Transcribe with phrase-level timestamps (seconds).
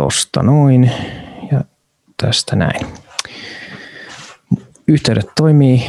[0.00, 0.90] tosta noin
[1.52, 1.60] ja
[2.22, 2.86] tästä näin.
[4.88, 5.82] Yhteydet toimii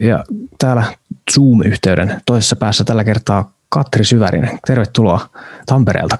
[0.00, 0.24] ja
[0.58, 0.84] täällä
[1.32, 4.58] Zoom-yhteyden toisessa päässä tällä kertaa Katri Syvärinen.
[4.66, 5.20] Tervetuloa
[5.66, 6.16] Tampereelta.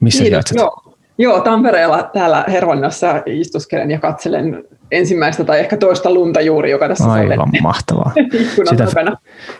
[0.00, 0.94] Missä Kiitos, joo.
[1.18, 7.12] joo, Tampereella täällä Hervannassa istuskelen ja katselen ensimmäistä tai ehkä toista lunta juuri, joka tässä
[7.12, 7.60] Aivan sale.
[7.62, 8.12] mahtavaa.
[8.70, 8.86] sitä,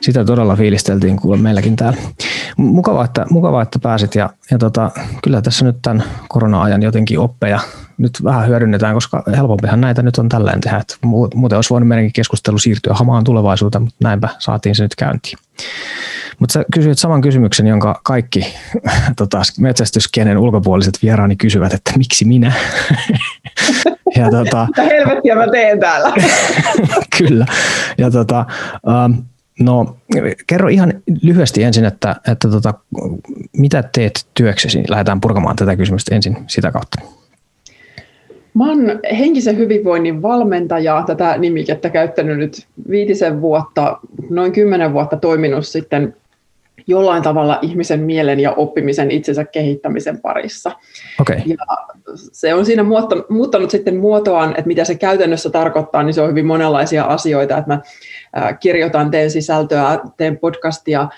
[0.00, 1.98] sitä todella fiilisteltiin kuule meilläkin täällä.
[2.56, 4.90] Mukavaa, että, mukavaa, että pääsit ja, ja tota,
[5.22, 7.60] kyllä tässä nyt tämän korona-ajan jotenkin oppeja
[7.98, 10.78] nyt vähän hyödynnetään, koska helpompihan näitä nyt on tällainen tehdä.
[10.78, 10.96] Että
[11.34, 15.38] muuten olisi voinut meidänkin keskustelu siirtyä hamaan tulevaisuuteen, mutta näinpä saatiin se nyt käyntiin.
[16.38, 18.46] Mutta sä kysyit saman kysymyksen, jonka kaikki
[19.16, 22.52] tota, metsästyskenen ulkopuoliset vieraani kysyvät, että miksi minä?
[24.16, 26.12] ja, tota, Mitä helvettiä mä teen täällä?
[27.18, 27.46] kyllä.
[27.98, 28.46] Ja tota,
[29.06, 29.24] um,
[29.60, 29.96] No
[30.46, 30.92] kerro ihan
[31.22, 32.74] lyhyesti ensin, että, että tota,
[33.56, 34.82] mitä teet työksesi?
[34.88, 37.00] Lähdetään purkamaan tätä kysymystä ensin sitä kautta.
[38.54, 38.78] Mä oon
[39.18, 43.98] henkisen hyvinvoinnin valmentaja, tätä nimikettä käyttänyt nyt viitisen vuotta,
[44.30, 46.16] noin kymmenen vuotta toiminut sitten
[46.86, 50.72] jollain tavalla ihmisen mielen ja oppimisen itsensä kehittämisen parissa.
[51.20, 51.36] Okay.
[51.46, 51.56] Ja
[52.32, 52.84] se on siinä
[53.28, 57.70] muuttanut sitten muotoaan, että mitä se käytännössä tarkoittaa, niin se on hyvin monenlaisia asioita, että
[57.70, 57.80] mä
[58.60, 61.08] kirjoitan, teen sisältöä, teen podcastia,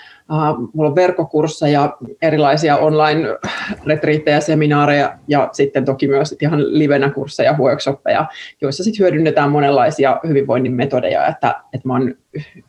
[0.73, 8.25] mulla on verkkokursseja, erilaisia online-retriittejä, seminaareja ja sitten toki myös ihan livenä kursseja, workshoppeja,
[8.61, 12.15] joissa sitten hyödynnetään monenlaisia hyvinvoinnin metodeja, että, että mä oon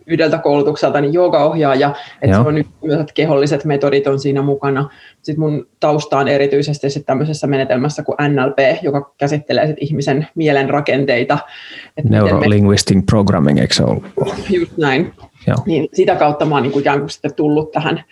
[0.06, 2.42] yhdeltä koulutukseltani joogaohjaaja, että Joo.
[2.42, 4.90] se on myös, että keholliset metodit on siinä mukana.
[5.24, 10.70] Sitten mun tausta on erityisesti sitten tämmöisessä menetelmässä kuin NLP, joka käsittelee sitten ihmisen mielen
[10.70, 11.38] rakenteita.
[12.04, 13.02] Neurolinguistic me...
[13.06, 14.04] programming, eikö se ollut?
[14.50, 15.12] Just näin.
[15.46, 15.56] Joo.
[15.66, 18.04] Niin sitä kautta mä oon niin ikään kuin sitten tullut tähän,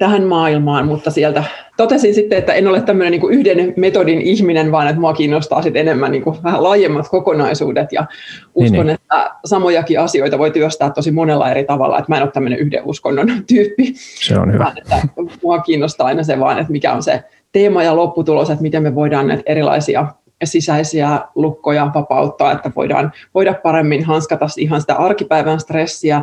[0.00, 1.44] tähän maailmaan, mutta sieltä
[1.76, 5.80] totesin sitten, että en ole tämmöinen niin yhden metodin ihminen, vaan että mua kiinnostaa sitten
[5.80, 8.06] enemmän niin kuin vähän laajemmat kokonaisuudet ja
[8.54, 8.90] uskon, niin, niin.
[8.90, 12.82] että samojakin asioita voi työstää tosi monella eri tavalla, että mä en ole tämmöinen yhden
[12.84, 13.92] uskonnon tyyppi.
[13.96, 14.64] Se on hyvä.
[14.64, 14.96] Vaan, että
[15.42, 18.94] mua kiinnostaa aina se vaan, että mikä on se teema ja lopputulos, että miten me
[18.94, 20.06] voidaan näitä erilaisia
[20.44, 26.22] sisäisiä lukkoja vapauttaa, että voidaan voida paremmin hanskata ihan sitä arkipäivän stressiä,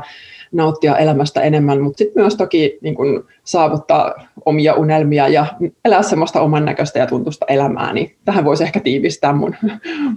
[0.51, 4.13] nauttia elämästä enemmän, mutta sitten myös toki niin kun saavuttaa
[4.45, 5.45] omia unelmia ja
[5.85, 9.55] elää semmoista oman näköistä ja tuntusta elämää, niin tähän voisi ehkä tiivistää mun,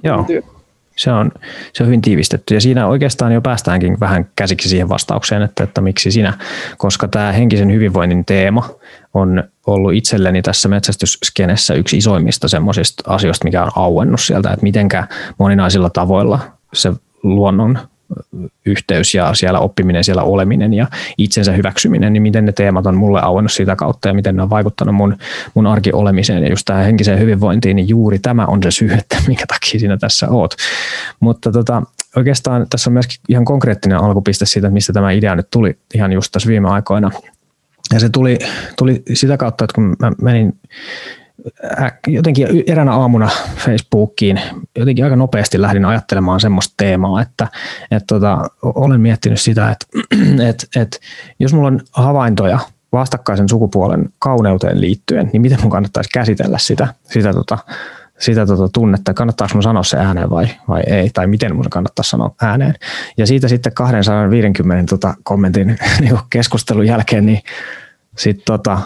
[0.02, 0.16] Joo.
[0.16, 0.42] mun työ.
[0.96, 1.32] Se on,
[1.72, 5.80] se on hyvin tiivistetty ja siinä oikeastaan jo päästäänkin vähän käsiksi siihen vastaukseen, että, että
[5.80, 6.32] miksi sinä,
[6.78, 8.70] koska tämä henkisen hyvinvoinnin teema
[9.14, 15.06] on ollut itselleni tässä metsästysskenessä yksi isoimmista semmoisista asioista, mikä on auennut sieltä, että mitenkä
[15.38, 16.38] moninaisilla tavoilla
[16.72, 16.92] se
[17.22, 17.78] luonnon
[18.66, 20.86] yhteys ja siellä oppiminen, siellä oleminen ja
[21.18, 24.50] itsensä hyväksyminen, niin miten ne teemat on mulle auennut sitä kautta ja miten ne on
[24.50, 25.16] vaikuttanut mun,
[25.54, 29.44] mun arkiolemiseen ja just tähän henkiseen hyvinvointiin, niin juuri tämä on se syy, että minkä
[29.46, 30.54] takia sinä tässä oot.
[31.20, 31.82] Mutta tota,
[32.16, 36.32] oikeastaan tässä on myöskin ihan konkreettinen alkupiste siitä, mistä tämä idea nyt tuli ihan just
[36.32, 37.10] tässä viime aikoina.
[37.92, 38.38] Ja se tuli,
[38.78, 40.58] tuli sitä kautta, että kun mä menin
[42.06, 44.40] jotenkin eräänä aamuna Facebookiin
[44.78, 47.48] jotenkin aika nopeasti lähdin ajattelemaan semmoista teemaa, että,
[47.90, 49.86] että tota, olen miettinyt sitä, että,
[50.48, 50.98] että, että
[51.38, 52.58] jos mulla on havaintoja
[52.92, 57.58] vastakkaisen sukupuolen kauneuteen liittyen, niin miten mun kannattaisi käsitellä sitä, sitä, tota,
[58.18, 62.02] sitä tota tunnetta, kannattaako mun sanoa se ääneen vai, vai ei, tai miten mun kannattaa
[62.02, 62.74] sanoa ääneen.
[63.16, 67.40] Ja siitä sitten 250 tota, kommentin niin keskustelun jälkeen, niin
[68.16, 68.80] sitten tota,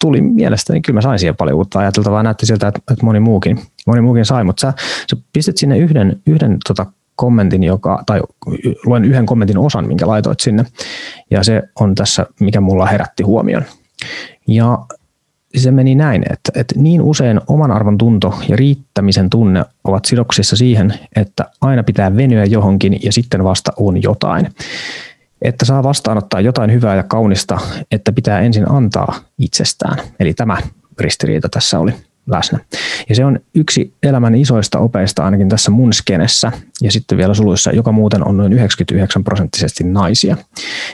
[0.00, 3.60] tuli mielestäni, niin kyllä mä sain siihen paljon uutta ajateltavaa, näytti siltä, että, moni, muukin,
[3.86, 4.72] moni muukin sai, mutta sä,
[5.10, 8.20] sä pistit sinne yhden, yhden tota kommentin, joka, tai
[8.86, 10.64] luen yhden kommentin osan, minkä laitoit sinne,
[11.30, 13.64] ja se on tässä, mikä mulla herätti huomion.
[14.46, 14.78] Ja
[15.56, 20.56] se meni näin, että, että niin usein oman arvon tunto ja riittämisen tunne ovat sidoksissa
[20.56, 24.50] siihen, että aina pitää venyä johonkin ja sitten vasta on jotain
[25.42, 27.58] että saa vastaanottaa jotain hyvää ja kaunista,
[27.90, 29.98] että pitää ensin antaa itsestään.
[30.20, 30.56] Eli tämä
[31.00, 31.94] ristiriita tässä oli
[32.26, 32.58] läsnä.
[33.08, 36.52] Ja se on yksi elämän isoista opeista ainakin tässä mun skenessä,
[36.82, 40.36] ja sitten vielä suluissa, joka muuten on noin 99 prosenttisesti naisia.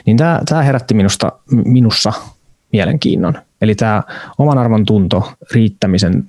[0.05, 2.13] Niin tämä, tämä herätti minusta, minussa
[2.73, 3.33] mielenkiinnon.
[3.61, 4.03] Eli tämä
[4.37, 6.23] oman arvon tunto, riittämisen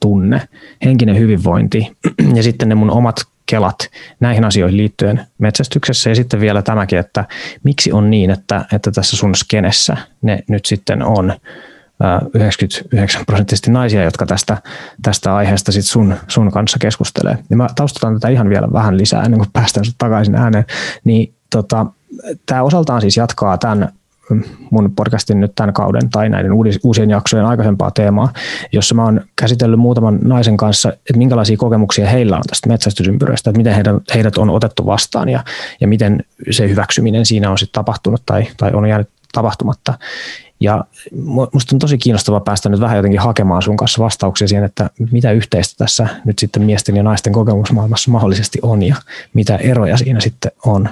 [0.00, 0.48] tunne,
[0.84, 1.96] henkinen hyvinvointi
[2.36, 3.16] ja sitten ne mun omat
[3.48, 3.90] kelat
[4.20, 7.24] näihin asioihin liittyen metsästyksessä ja sitten vielä tämäkin, että
[7.64, 11.34] miksi on niin, että, että tässä sun skenessä ne nyt sitten on
[12.34, 14.56] 99 prosenttisesti naisia, jotka tästä,
[15.02, 17.38] tästä aiheesta sit sun, sun kanssa keskustelee.
[17.50, 20.64] Ja mä taustataan tätä ihan vielä vähän lisää ennen kuin päästään takaisin ääneen.
[21.04, 21.86] Niin tota,
[22.46, 23.92] tämä osaltaan siis jatkaa tämän
[24.70, 26.52] mun podcastin nyt tämän kauden tai näiden
[26.82, 28.32] uusien jaksojen aikaisempaa teemaa,
[28.72, 33.58] jossa mä oon käsitellyt muutaman naisen kanssa, että minkälaisia kokemuksia heillä on tästä metsästysympyröistä, että
[33.58, 35.44] miten heidät, heidät on otettu vastaan ja,
[35.80, 39.94] ja miten se hyväksyminen siinä on sitten tapahtunut tai, tai on jäänyt tapahtumatta.
[40.60, 40.84] Ja
[41.52, 45.32] musta on tosi kiinnostavaa päästä nyt vähän jotenkin hakemaan sun kanssa vastauksia siihen, että mitä
[45.32, 48.96] yhteistä tässä nyt sitten miesten ja naisten kokemusmaailmassa mahdollisesti on ja
[49.34, 50.88] mitä eroja siinä sitten on.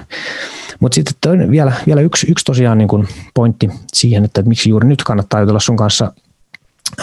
[0.79, 5.03] Mutta sitten vielä, vielä yksi, yksi tosiaan niin kuin pointti siihen, että miksi juuri nyt
[5.03, 6.13] kannattaa jutella sun kanssa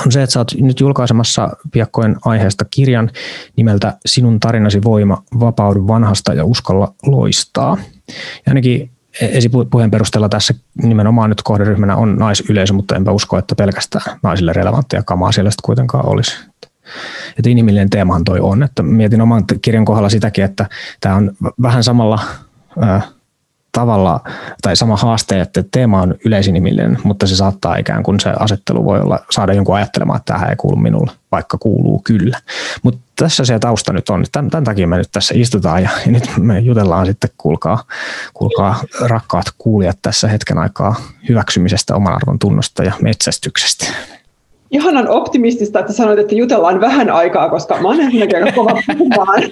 [0.07, 3.11] on se, että sä oot nyt julkaisemassa piakkojen aiheesta kirjan
[3.57, 7.77] nimeltä Sinun tarinasi voima, vapaudu vanhasta ja uskalla loistaa.
[8.09, 8.15] Ja
[8.47, 8.91] ainakin
[9.21, 15.03] esipuheen perusteella tässä nimenomaan nyt kohderyhmänä on naisyleisö, mutta enpä usko, että pelkästään naisille relevanttia
[15.03, 16.37] kamaa siellä sitten kuitenkaan olisi.
[17.39, 18.63] Että inhimillinen teemahan toi on.
[18.63, 20.69] Että mietin oman kirjan kohdalla sitäkin, että
[21.01, 21.33] tämä on
[21.63, 22.21] vähän samalla
[23.75, 24.21] tavalla
[24.63, 29.01] tai sama haaste, että teema on yleisinimillinen, mutta se saattaa ikään kuin se asettelu voi
[29.01, 32.41] olla, saada jonkun ajattelemaan, että tähän ei kuulu minulle, vaikka kuuluu kyllä.
[32.83, 34.25] Mutta tässä se tausta nyt on.
[34.33, 37.85] Tämän, tämän takia me nyt tässä istutaan ja, ja nyt me jutellaan sitten, kuulkaa,
[38.35, 40.95] kuulkaa rakkaat kuulijat tässä hetken aikaa
[41.29, 43.87] hyväksymisestä, oman arvon tunnosta ja metsästyksestä
[44.75, 49.43] ihanan optimistista, että sanoit, että jutellaan vähän aikaa, koska mä oon ensinnäkin aika kova puhumaan.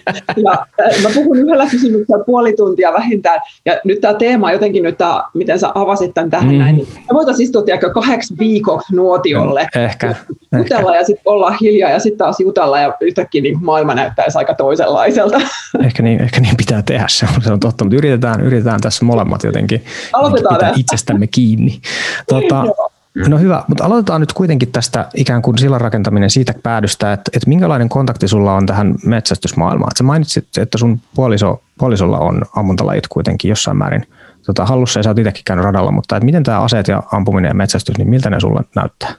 [0.45, 3.41] Ja äh, mä puhun yhdellä kysymyksellä puoli tuntia vähintään.
[3.65, 6.59] Ja nyt tämä teema jotenkin nyt tämä, miten sä avasit tämän tähän mm.
[6.59, 9.69] näin, niin me voitaisiin istua tiedäkö, kahdeksi viikoksi nuotiolle.
[9.77, 10.15] Ehkä.
[10.57, 11.01] Jutella ehkä.
[11.01, 15.41] ja sitten olla hiljaa ja sitten taas jutella ja yhtäkkiä niin maailma näyttäisi aika toisenlaiselta.
[15.85, 19.05] Ehkä niin, ehkä niin pitää tehdä, se on, se on totta, mutta yritetään, yritetään tässä
[19.05, 21.81] molemmat jotenkin Aloitetaan pitää itsestämme kiinni.
[22.29, 22.65] Tota,
[23.15, 27.49] No hyvä, mutta aloitetaan nyt kuitenkin tästä ikään kuin sillan rakentaminen siitä päädystä, että, että
[27.49, 29.93] minkälainen kontakti sulla on tähän metsästysmaailmaan.
[29.99, 34.07] Sä mainitsit, että sun puoliso, puolisolla on ammuntalajit kuitenkin jossain määrin
[34.47, 37.49] tota, hallussa ja sä oot itsekin käynyt radalla, mutta että miten tämä aseet ja ampuminen
[37.49, 39.15] ja metsästys, niin miltä ne sulle näyttää?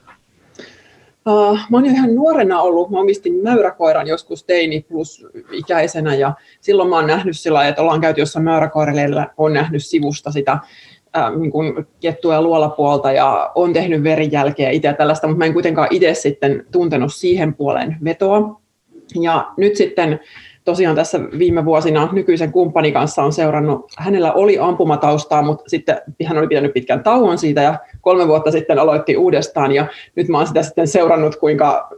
[1.25, 6.89] Uh, mä oon ihan nuorena ollut, mä omistin mäyräkoiran joskus teini plus ikäisenä ja silloin
[6.89, 10.57] mä oon nähnyt sillä että ollaan käyty jossain mäyräkoiraleilla, on nähnyt sivusta sitä
[11.17, 15.53] äh, niin kuin kettua ja luolapuolta ja on tehnyt verijälkeä itse tällaista, mutta mä en
[15.53, 18.61] kuitenkaan itse sitten tuntenut siihen puoleen vetoa.
[19.21, 20.19] Ja nyt sitten
[20.65, 26.37] tosiaan tässä viime vuosina nykyisen kumppani kanssa on seurannut, hänellä oli ampumataustaa, mutta sitten hän
[26.37, 30.47] oli pitänyt pitkän tauon siitä ja kolme vuotta sitten aloitti uudestaan ja nyt mä oon
[30.47, 31.89] sitä sitten seurannut, kuinka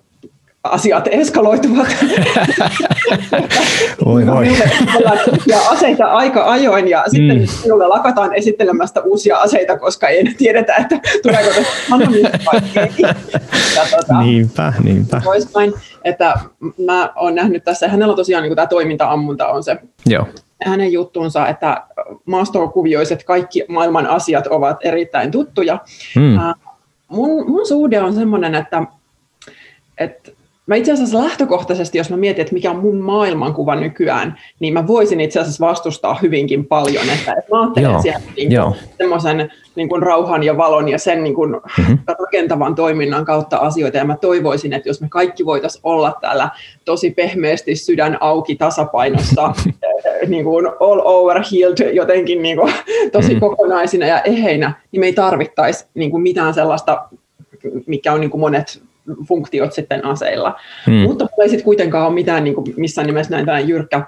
[0.66, 1.88] asiat eskaloituvat.
[4.06, 4.48] Voi voi.
[5.48, 7.48] Ja aseita aika ajoin ja sitten mm.
[7.64, 11.50] minulle lakataan esittelemästä uusia aseita, koska ei tiedetä, että tuleeko
[13.76, 15.22] ja tuota, Niinpä, niinpä.
[15.24, 15.74] Poispäin,
[16.04, 16.34] että
[16.86, 20.28] mä oon nähnyt tässä, hänellä on tosiaan niin tämä toiminta-ammunta on se Joo.
[20.66, 21.84] hänen juttuunsa, että
[22.26, 25.80] maastokuvioiset kaikki maailman asiat ovat erittäin tuttuja.
[26.16, 26.38] Mm.
[27.08, 28.84] mun, mun suhde on semmoinen, että,
[29.98, 30.32] että
[30.66, 34.88] Mä itse asiassa lähtökohtaisesti, jos mä mietin, että mikä on mun maailmankuva nykyään, niin mä
[34.88, 37.10] voisin itse asiassa vastustaa hyvinkin paljon.
[37.10, 38.02] Että, että mä ajattelen Joo.
[38.02, 41.98] siellä niin kuin, semmoisen niin kuin rauhan ja valon ja sen niin kuin mm-hmm.
[42.20, 43.98] rakentavan toiminnan kautta asioita.
[43.98, 46.50] Ja mä toivoisin, että jos me kaikki voitaisiin olla täällä
[46.86, 52.74] tosi pehmeästi sydän auki tasapainossa, eh, niin kuin all over healed jotenkin niin kuin,
[53.12, 53.40] tosi mm-hmm.
[53.40, 57.10] kokonaisina ja eheinä, niin me ei tarvittaisi niin kuin mitään sellaista,
[57.86, 58.82] mikä on niin kuin monet
[59.28, 60.60] funktiot sitten aseilla.
[60.86, 60.96] Hmm.
[60.96, 64.02] Mutta ei sitten kuitenkaan ole mitään niin kuin missään nimessä näin tällainen jyrkkä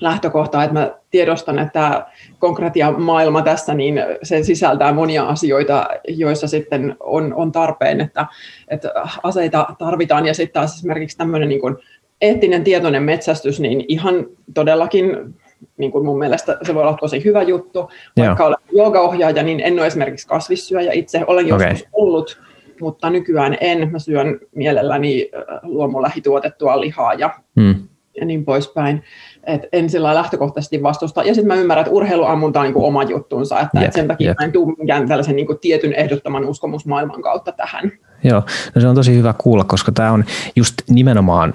[0.00, 2.06] lähtökohta, että mä tiedostan, että
[2.38, 8.26] konkretia maailma tässä, niin se sisältää monia asioita, joissa sitten on, on tarpeen, että,
[8.68, 8.92] että
[9.22, 10.26] aseita tarvitaan.
[10.26, 11.76] Ja sitten taas esimerkiksi tämmöinen niin kuin
[12.20, 15.34] eettinen tietoinen metsästys, niin ihan todellakin
[15.76, 17.90] niin kuin mun mielestä se voi olla tosi hyvä juttu.
[18.18, 21.24] Vaikka olen joogaohjaaja, niin en ole esimerkiksi kasvissyöjä itse.
[21.26, 21.88] Olen joskus okay.
[21.92, 22.40] ollut,
[22.80, 23.92] mutta nykyään en.
[23.92, 25.30] Mä syön mielelläni
[25.62, 27.88] luomulähituotettua lihaa ja, mm.
[28.20, 29.04] ja niin poispäin.
[29.46, 31.22] Et en sillä lähtökohtaisesti vastusta.
[31.22, 34.08] Ja sitten mä ymmärrän, että urheiluammunta on niin kuin oma juttunsa, että yep, et sen
[34.08, 34.38] takia yep.
[34.38, 37.92] mä en tule minkään tällaisen niin kuin tietyn ehdottoman uskomusmaailman kautta tähän.
[38.24, 38.42] Joo,
[38.74, 40.24] no se on tosi hyvä kuulla, koska tämä on
[40.56, 41.54] just nimenomaan,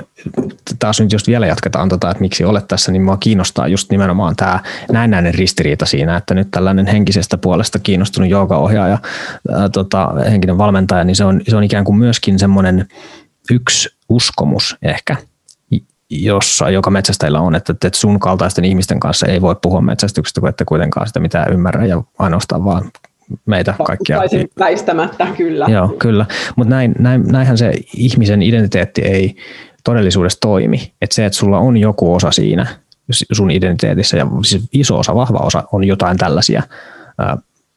[0.80, 4.36] taas nyt just vielä jatketaan tota, että miksi olet tässä, niin mua kiinnostaa just nimenomaan
[4.36, 4.60] tämä
[4.92, 8.98] näennäinen ristiriita siinä, että nyt tällainen henkisestä puolesta kiinnostunut joogaohjaaja,
[9.52, 12.88] ää, tota, henkinen valmentaja, niin se on, se on ikään kuin myöskin semmoinen
[13.52, 15.16] yksi uskomus ehkä,
[16.22, 20.50] jossa, joka metsästäjillä on, että, että sun kaltaisten ihmisten kanssa ei voi puhua metsästyksestä, kun
[20.50, 22.92] ette kuitenkaan sitä mitään ymmärrä ja ainoastaan vaan
[23.46, 24.20] meitä kaikkia.
[24.60, 25.66] väistämättä, kyllä.
[25.70, 26.26] Joo, kyllä.
[26.56, 29.36] Mutta näin, näin, näinhän se ihmisen identiteetti ei
[29.84, 30.94] todellisuudessa toimi.
[31.02, 32.68] Että se, että sulla on joku osa siinä
[33.32, 36.64] sun identiteetissä, ja siis iso osa, vahva osa on jotain tällaisia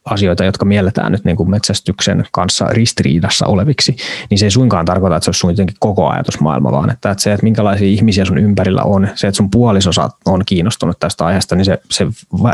[0.06, 3.96] asioita, jotka mielletään nyt niin kuin metsästyksen kanssa ristiriidassa oleviksi,
[4.30, 7.22] niin se ei suinkaan tarkoita, että se olisi sun jotenkin koko ajatusmaailma, vaan että, että
[7.22, 11.56] se, että minkälaisia ihmisiä sun ympärillä on, se, että sun puolisosa on kiinnostunut tästä aiheesta,
[11.56, 12.06] niin se, se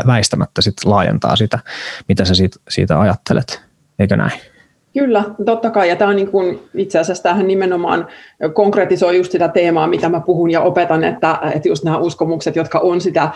[0.07, 1.59] väistämättä sit laajentaa sitä,
[2.07, 3.61] mitä sä siitä, siitä ajattelet,
[3.99, 4.31] eikö näin?
[4.93, 5.89] Kyllä, totta kai.
[5.89, 8.07] Ja tämä on niin kuin, itse asiassa tähän nimenomaan
[8.53, 12.79] konkretisoi just sitä teemaa, mitä mä puhun ja opetan, että, että just nämä uskomukset, jotka
[12.79, 13.29] on sitä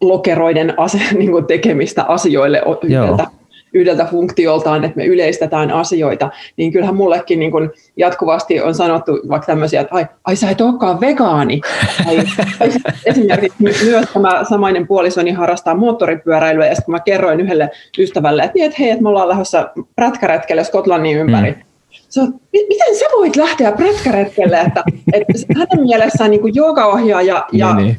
[0.00, 3.26] lokeroiden ase, niin kuin tekemistä asioille yhdeltä,
[3.74, 9.46] yhdeltä funktioltaan, että me yleistetään asioita, niin kyllähän mullekin niin kuin jatkuvasti on sanottu vaikka
[9.46, 11.60] tämmöisiä, että ai, ai sä et olekaan vegaani.
[12.06, 12.18] ai,
[12.60, 12.70] ai,
[13.06, 18.54] esimerkiksi myös tämä samainen puolisoni harrastaa moottoripyöräilyä, ja sitten kun mä kerroin yhdelle ystävälle, että,
[18.54, 21.73] niin, että hei, että me ollaan lähdössä prätkäretkelle Skotlannin ympäri, mm
[22.08, 27.86] se on, miten sä voit lähteä prätkäretkelle, että, että hänen mielessään niin joogaohjaaja ja niin,
[27.86, 27.96] niin.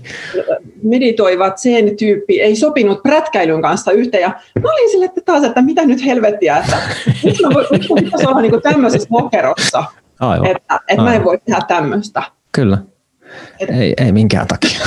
[0.83, 4.21] meditoivat sen tyyppi ei sopinut prätkäilyn kanssa yhteen.
[4.21, 4.29] Ja
[4.63, 6.77] mä olin sille että taas, että mitä nyt helvettiä, että
[7.23, 9.83] nyt mä, nyt mä pitäisi olla niin tämmöisessä lokerossa,
[10.19, 10.45] Aivan.
[10.45, 11.05] että, että Aivan.
[11.05, 12.23] mä en voi tehdä tämmöistä.
[12.51, 12.77] Kyllä.
[13.59, 14.79] Et, ei, ei minkään takia.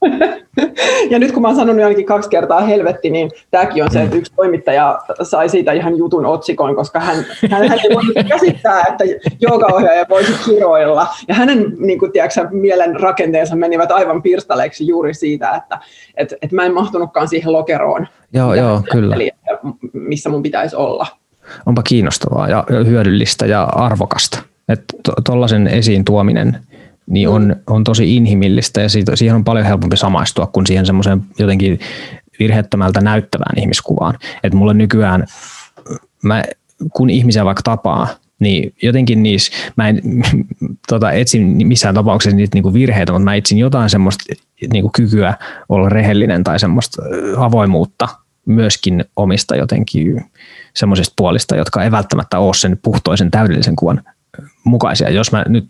[1.10, 4.16] ja nyt kun mä oon sanonut ainakin kaksi kertaa helvetti, niin tämäkin on se, että
[4.16, 7.16] yksi toimittaja sai siitä ihan jutun otsikon, koska hän,
[7.50, 9.04] hän, hän ei voinut käsittää, että
[9.40, 11.06] joogaohjaaja voisi kiroilla.
[11.28, 15.78] Ja hänen niin kuin, tiedätkö, mielen rakenteensa menivät aivan pirstaleeksi juuri siitä, että
[16.16, 19.16] et, et mä en mahtunutkaan siihen lokeroon, joo, joo, kyllä.
[19.92, 21.06] missä mun pitäisi olla.
[21.66, 24.38] Onpa kiinnostavaa ja hyödyllistä ja arvokasta.
[24.68, 24.94] Että
[25.26, 26.65] tuollaisen esiin tuominen
[27.06, 31.22] niin on, on tosi inhimillistä ja siitä, siihen on paljon helpompi samaistua kuin siihen semmoiseen
[31.38, 31.80] jotenkin
[32.38, 34.18] virheettömältä näyttävään ihmiskuvaan.
[34.42, 35.26] Että mulle nykyään,
[36.22, 36.44] mä,
[36.92, 38.08] kun ihmisiä vaikka tapaa,
[38.38, 40.02] niin jotenkin niissä, mä en
[40.88, 44.24] tota, etsin missään tapauksessa niitä niinku virheitä, mutta mä etsin jotain semmoista
[44.72, 45.34] niinku kykyä
[45.68, 47.02] olla rehellinen tai semmoista
[47.38, 48.08] avoimuutta
[48.46, 50.24] myöskin omista jotenkin
[50.74, 54.02] semmoisista puolista, jotka ei välttämättä ole sen puhtoisen täydellisen kuvan
[54.66, 55.10] mukaisia.
[55.10, 55.66] Jos mä nyt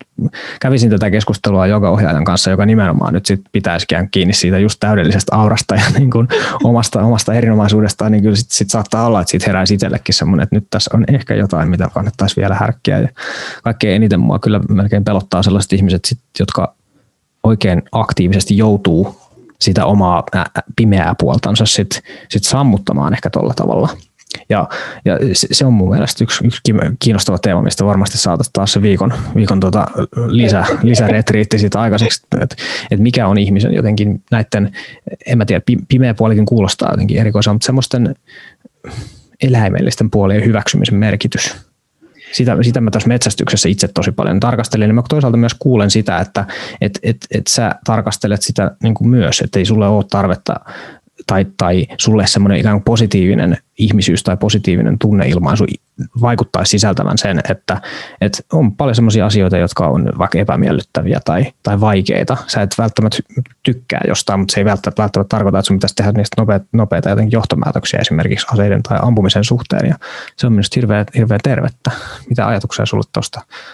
[0.60, 5.36] kävisin tätä keskustelua joka ohjaajan kanssa, joka nimenomaan nyt sit pitäisi kiinni siitä just täydellisestä
[5.36, 6.28] aurasta ja niin kuin
[6.64, 10.56] omasta, omasta erinomaisuudestaan, niin kyllä sit, sit saattaa olla, että siitä heräisi itsellekin semmoinen, että
[10.56, 13.00] nyt tässä on ehkä jotain, mitä kannattaisi vielä härkkiä.
[13.00, 13.08] Ja
[13.62, 16.74] kaikkein eniten mua kyllä melkein pelottaa sellaiset ihmiset, sit, jotka
[17.42, 19.16] oikein aktiivisesti joutuu
[19.60, 20.24] sitä omaa
[20.76, 23.88] pimeää puoltansa sit, sit sammuttamaan ehkä tuolla tavalla–
[24.48, 24.68] ja,
[25.04, 26.60] ja se on mun mielestä yksi, yksi
[26.98, 29.86] kiinnostava teema, mistä varmasti saataisiin taas se viikon, viikon tota
[30.26, 32.56] lisä, lisäretriitti siitä aikaiseksi, että
[32.90, 34.72] et mikä on ihmisen jotenkin näiden,
[35.26, 38.14] en mä tiedä, pimeä puolikin kuulostaa jotenkin erikoiselta, mutta semmoisten
[39.42, 41.56] eläimellisten puolien hyväksymisen merkitys.
[42.32, 46.18] Sitä, sitä mä tässä metsästyksessä itse tosi paljon tarkastelin, ja mä toisaalta myös kuulen sitä,
[46.18, 46.44] että
[46.80, 50.54] et, et, et sä tarkastelet sitä niin kuin myös, että ei sulle ole tarvetta
[51.26, 55.66] tai, tai sulle semmoinen ikään kuin positiivinen ihmisyys tai positiivinen tunneilmaisu
[56.20, 57.80] vaikuttaisi sisältävän sen, että,
[58.20, 62.36] että on paljon semmoisia asioita, jotka on vaikka epämiellyttäviä tai, tai vaikeita.
[62.46, 63.18] Sä et välttämättä
[63.62, 67.10] tykkää jostain, mutta se ei välttämättä, välttämättä tarkoita, että sun pitäisi tehdä niistä nopeita, nopeita
[67.10, 69.88] jotenkin johtopäätöksiä esimerkiksi aseiden tai ampumisen suhteen.
[69.88, 69.94] Ja
[70.36, 71.90] se on minusta hirveän, hirveän tervettä.
[72.28, 73.04] Mitä ajatuksia sulle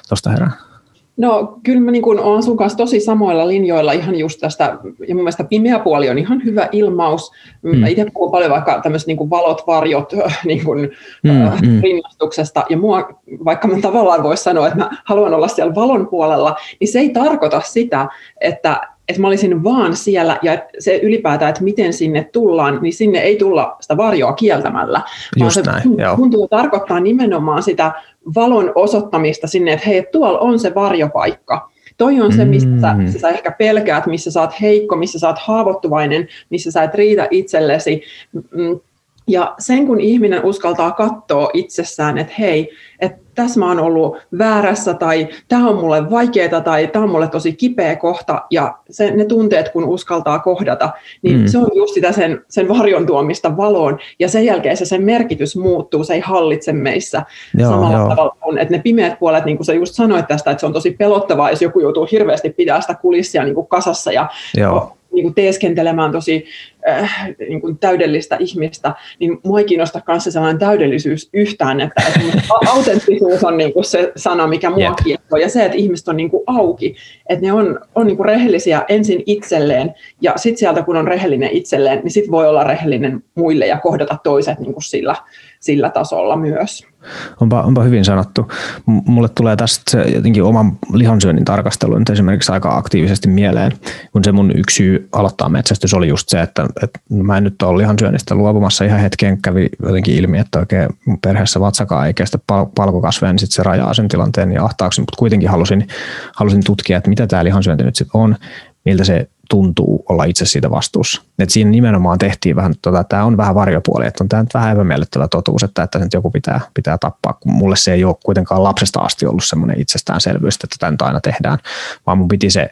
[0.08, 0.71] tuosta herää?
[1.16, 4.64] No kyllä mä niin olen sun kanssa tosi samoilla linjoilla ihan just tästä,
[5.08, 7.32] ja mun mielestä pimeä puoli on ihan hyvä ilmaus.
[7.62, 7.86] Mm.
[7.86, 10.12] Itse puhun paljon vaikka tämmöiset niin valot, varjot
[10.44, 10.90] niin kuin,
[11.22, 11.80] mm, äh, mm.
[11.82, 13.08] rinnastuksesta, ja mua,
[13.44, 17.08] vaikka mä tavallaan voisi sanoa, että mä haluan olla siellä valon puolella, niin se ei
[17.08, 18.08] tarkoita sitä,
[18.40, 23.18] että, että mä olisin vaan siellä ja se ylipäätään, että miten sinne tullaan, niin sinne
[23.18, 25.00] ei tulla sitä varjoa kieltämällä.
[25.40, 27.92] Just vaan se näin, tuntuu tarkoittaa nimenomaan sitä
[28.34, 31.72] valon osoittamista sinne, että hei, tuolla on se varjopaikka.
[31.96, 33.06] Toi on se, mistä sä, mm.
[33.06, 37.28] sä ehkä pelkäät, missä sä oot heikko, missä sä oot haavoittuvainen, missä sä et riitä
[37.30, 38.02] itsellesi.
[38.32, 38.80] Mm,
[39.28, 44.94] ja sen kun ihminen uskaltaa katsoa itsessään, että hei, että tässä mä oon ollut väärässä
[44.94, 49.24] tai tämä on mulle vaikeaa tai tämä on mulle tosi kipeä kohta ja se, ne
[49.24, 50.90] tunteet kun uskaltaa kohdata,
[51.22, 51.46] niin mm.
[51.46, 55.56] se on just sitä sen, sen varjon tuomista valoon ja sen jälkeen se sen merkitys
[55.56, 57.22] muuttuu, se ei hallitse meissä
[57.58, 58.08] joo, samalla joo.
[58.08, 60.72] tavalla kuin, että ne pimeät puolet, niin kuin sä just sanoit tästä, että se on
[60.72, 65.22] tosi pelottavaa, jos joku joutuu hirveästi pitää sitä kulissia niin kuin kasassa ja joo niin
[65.22, 66.44] kuin teeskentelemään tosi
[66.88, 72.20] äh, niin kuin täydellistä ihmistä, niin mua ei kiinnosta kanssa sellainen täydellisyys yhtään, että, että
[72.74, 74.94] autenttisuus on niin kuin se sana, mikä mua yep.
[75.04, 76.96] kiinnostaa, ja se, että ihmiset on niin kuin auki,
[77.28, 81.50] että ne on, on niin kuin rehellisiä ensin itselleen, ja sitten sieltä kun on rehellinen
[81.52, 85.16] itselleen, niin sitten voi olla rehellinen muille ja kohdata toiset niin kuin sillä,
[85.60, 86.91] sillä tasolla myös.
[87.40, 88.52] Onpa, onpa hyvin sanottu.
[88.86, 93.72] Mulle tulee tästä se jotenkin oman lihansyönnin tarkastelu nyt esimerkiksi aika aktiivisesti mieleen,
[94.12, 97.62] kun se mun yksi syy aloittaa metsästys oli just se, että, että mä en nyt
[97.62, 100.88] ole lihansyönnistä luopumassa ihan hetkeen, kävi jotenkin ilmi, että oikein
[101.22, 105.16] perheessä vatsakaan ei kestä pal- palkokasveja, niin sitten se rajaa sen tilanteen ja ahtaaksi, mutta
[105.18, 105.88] kuitenkin halusin,
[106.36, 108.36] halusin tutkia, että mitä tämä lihansyönti nyt sitten on,
[108.84, 111.22] miltä se tuntuu olla itse siitä vastuussa.
[111.38, 115.28] Et siinä nimenomaan tehtiin vähän, tota, tämä on vähän varjopuoli, että on tämä vähän epämiellyttävä
[115.28, 119.00] totuus, että, että nyt joku pitää, pitää tappaa, kun mulle se ei ole kuitenkaan lapsesta
[119.00, 121.58] asti ollut semmoinen itsestäänselvyys, että tätä nyt aina tehdään,
[122.06, 122.70] vaan mun piti se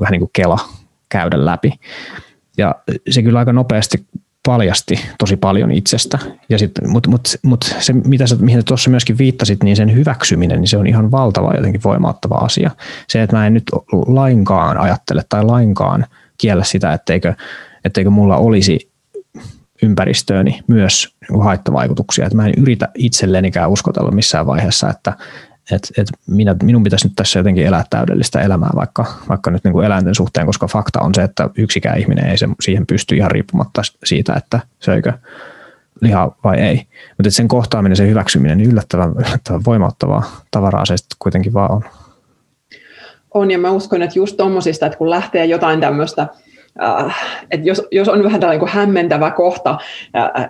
[0.00, 0.58] vähän niin kuin kela
[1.08, 1.72] käydä läpi.
[2.58, 2.74] Ja
[3.10, 4.06] se kyllä aika nopeasti
[4.48, 6.18] paljasti tosi paljon itsestä.
[6.56, 10.68] Sit, mut, mut, mut se, mitä sä, mihin tuossa myöskin viittasit, niin sen hyväksyminen, niin
[10.68, 12.70] se on ihan valtava jotenkin voimauttava asia.
[13.08, 13.64] Se, että mä en nyt
[14.06, 16.06] lainkaan ajattele tai lainkaan
[16.38, 17.34] kiellä sitä, etteikö,
[17.84, 18.90] etteikö mulla olisi
[19.82, 22.26] ympäristööni myös haittavaikutuksia.
[22.26, 25.12] Että mä en yritä itsellenikään uskotella missään vaiheessa, että,
[25.72, 29.72] että, että minä, minun pitäisi nyt tässä jotenkin elää täydellistä elämää vaikka, vaikka nyt niin
[29.72, 33.30] kuin eläinten suhteen, koska fakta on se, että yksikään ihminen ei se, siihen pysty ihan
[33.30, 35.12] riippumatta siitä, että söikö
[36.00, 36.86] lihaa vai ei.
[37.18, 41.84] Mutta sen kohtaaminen, se hyväksyminen, niin yllättävän, yllättävän voimauttavaa tavaraa se kuitenkin vaan on.
[43.34, 46.26] On, ja mä uskon, että just tuommoisista, että kun lähtee jotain tämmöistä
[46.82, 47.16] äh,
[47.50, 49.78] että jos, jos on vähän tällainen kuin hämmentävä kohta
[50.16, 50.48] äh,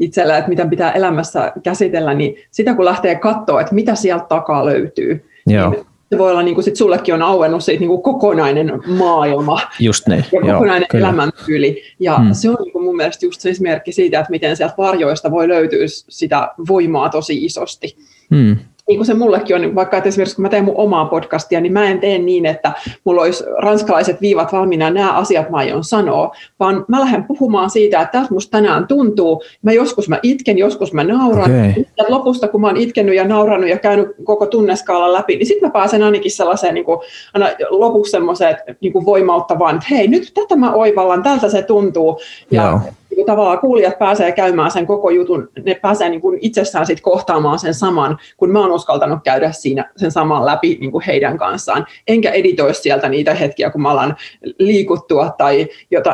[0.00, 4.66] itsellä, että mitä pitää elämässä käsitellä, niin sitä kun lähtee katsoa, että mitä sieltä takaa
[4.66, 5.70] löytyy, Joo.
[5.70, 9.60] niin se voi olla, niin kuin sit sullekin on auennut siitä niin kuin kokonainen maailma
[9.80, 10.24] just niin.
[10.32, 11.82] ja kokonainen Joo, elämäntyyli.
[12.00, 12.32] Ja hmm.
[12.32, 15.48] se on niin kuin mun mielestä just se esimerkki siitä, että miten sieltä varjoista voi
[15.48, 17.96] löytyä sitä voimaa tosi isosti.
[18.34, 18.56] Hmm
[18.90, 21.72] niin kuin se mullekin on, vaikka että esimerkiksi kun mä teen mun omaa podcastia, niin
[21.72, 22.72] mä en tee niin, että
[23.04, 27.70] mulla olisi ranskalaiset viivat valmiina ja nämä asiat mä aion sanoa, vaan mä lähden puhumaan
[27.70, 31.84] siitä, että tässä musta tänään tuntuu, mä joskus mä itken, joskus mä nauran, okay.
[31.96, 35.68] ja lopusta kun mä oon itkennyt ja naurannut ja käynyt koko tunneskaalan läpi, niin sitten
[35.68, 37.00] mä pääsen ainakin sellaiseen niin kuin,
[37.34, 42.20] aina lopuksi semmoiseen niin kuin voimauttavaan, että hei nyt tätä mä oivallan, tältä se tuntuu,
[42.50, 42.80] ja Joo
[43.20, 47.58] niin tavallaan kuulijat pääsee käymään sen koko jutun, ne pääsee niin kuin itsessään sit kohtaamaan
[47.58, 51.86] sen saman, kun mä oon uskaltanut käydä siinä sen saman läpi niin kuin heidän kanssaan.
[52.08, 54.16] Enkä editoi sieltä niitä hetkiä, kun mä alan
[54.58, 55.68] liikuttua tai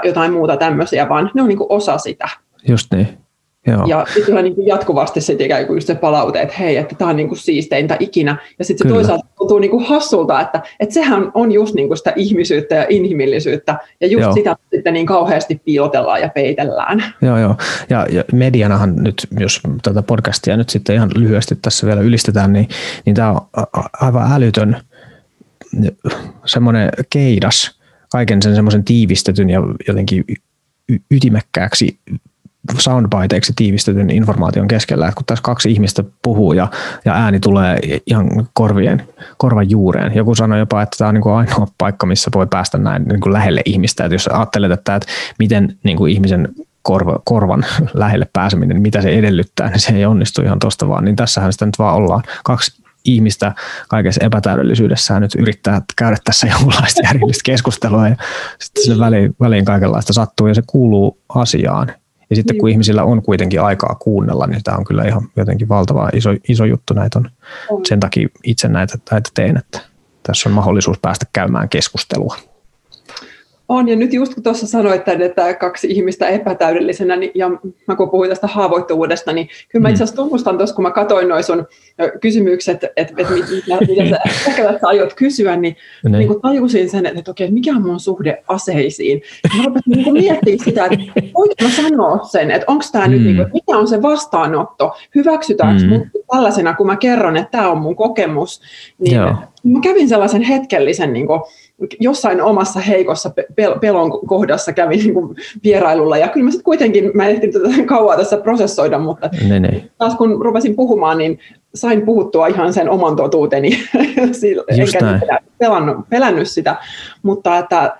[0.05, 2.29] jotain muuta tämmöisiä, vaan ne on niin kuin osa sitä.
[2.69, 3.26] Just niin.
[3.67, 3.87] Joo.
[3.87, 7.17] Ja sitten tulee niin jatkuvasti se, ikään kuin se palaute, että hei, että tämä on
[7.17, 8.37] niin kuin siisteintä ikinä.
[8.59, 8.95] Ja sitten se Kyllä.
[8.95, 12.87] toisaalta tuntuu niin kuin hassulta, että, että sehän on just niin kuin sitä ihmisyyttä ja
[12.89, 13.79] inhimillisyyttä.
[14.01, 14.33] Ja just joo.
[14.33, 17.05] sitä sitten niin kauheasti piilotellaan ja peitellään.
[17.23, 17.57] Joo, joo.
[17.91, 22.69] Ja, ja medianahan nyt, jos tätä podcastia nyt sitten ihan lyhyesti tässä vielä ylistetään, niin,
[23.05, 23.41] niin tämä on
[24.01, 24.77] aivan älytön
[26.45, 27.81] semmoinen keidas
[28.13, 30.25] kaiken sen semmoisen tiivistetyn ja jotenkin
[31.11, 31.99] ytimekkääksi
[32.79, 36.69] soundbiteiksi tiivistetyn informaation keskellä, että kun tässä kaksi ihmistä puhuu ja,
[37.05, 40.15] ja ääni tulee ihan korvien, korvan juureen.
[40.15, 43.21] Joku sanoi jopa, että tämä on niin kuin ainoa paikka, missä voi päästä näin niin
[43.21, 44.05] kuin lähelle ihmistä.
[44.05, 46.49] Että jos ajattelet, että, että miten niin kuin ihmisen
[46.83, 51.05] korva, korvan lähelle pääseminen, mitä se edellyttää, niin se ei onnistu ihan tuosta vaan.
[51.05, 52.23] Niin tässähän sitä nyt vaan ollaan.
[52.45, 53.55] Kaksi ihmistä
[53.89, 58.17] kaikessa epätäydellisyydessään nyt yrittää käydä tässä jonkunlaista järjellistä keskustelua ja
[58.61, 61.93] sitten väliin, väliin kaikenlaista sattuu ja se kuuluu asiaan.
[62.31, 62.73] Ja sitten kun niin.
[62.73, 66.95] ihmisillä on kuitenkin aikaa kuunnella, niin tämä on kyllä ihan jotenkin valtava iso, iso juttu.
[66.95, 67.31] Näitä on.
[67.71, 67.87] on.
[67.87, 69.81] Sen takia itse näitä, näitä teen, että
[70.23, 72.37] tässä on mahdollisuus päästä käymään keskustelua.
[73.69, 77.51] On, ja nyt just kun tuossa sanoit, että kaksi ihmistä epätäydellisenä, niin, ja
[77.87, 79.93] mä kun puhuin tästä haavoittuvuudesta, niin kyllä mä mm.
[79.93, 81.67] itse asiassa tunnustan tuossa, kun mä katsoin noin sun
[82.21, 83.45] kysymykset, että et, mit,
[83.89, 86.19] mitä sä ehkä sä aiot kysyä, niin, ne.
[86.19, 89.23] niin kun tajusin sen, että, että okei, mikä on mun suhde aseisiin.
[89.57, 93.11] Mä rupesin niin miettimään sitä, että voinko mä sanoa sen, että onko tämä mm.
[93.11, 95.89] nyt, niin kuin, mikä on se vastaanotto, hyväksytäänkö mm.
[95.89, 98.61] mun tällaisena, kun mä kerron, että tämä on mun kokemus,
[98.99, 99.35] niin Joo.
[99.65, 101.41] mä kävin sellaisen hetkellisen niin kuin,
[102.01, 103.31] jossain omassa heikossa
[103.81, 106.17] pelon kohdassa kävin niin kuin vierailulla.
[106.17, 109.91] Ja kyllä mä sitten kuitenkin, mä ehtin tätä kauaa tässä prosessoida, mutta ne, ne.
[109.99, 111.39] taas kun rupesin puhumaan, niin
[111.75, 113.71] sain puhuttua ihan sen oman totuuteni,
[114.69, 115.21] enkä
[115.59, 116.77] pelannut, pelännyt sitä,
[117.23, 117.97] mutta että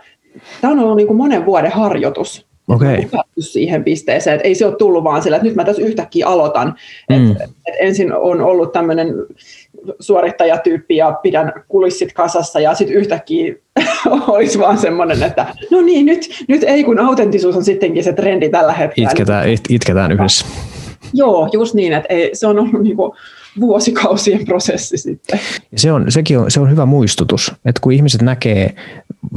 [0.61, 3.05] tämä on ollut niin kuin monen vuoden harjoitus, Okay.
[3.39, 6.75] siihen pisteeseen, että ei se ole tullut vaan sillä, että nyt mä tässä yhtäkkiä aloitan.
[7.11, 7.31] Mm.
[7.31, 9.15] Et, et ensin on ollut tämmöinen
[10.01, 13.55] suorittajatyyppi ja pidän kulissit kasassa ja sitten yhtäkkiä
[14.29, 18.49] olisi vaan semmoinen, että no niin, nyt, nyt ei kun autentisuus on sittenkin se trendi
[18.49, 19.11] tällä hetkellä.
[19.11, 20.47] Itketään, it, itketään yhdessä.
[21.15, 23.13] Joo, just niin, että ei, se on ollut niin kuin
[23.61, 25.41] vuosikausien prosessi sitten.
[25.77, 28.75] Se on, sekin on, se on hyvä muistutus, että kun ihmiset näkee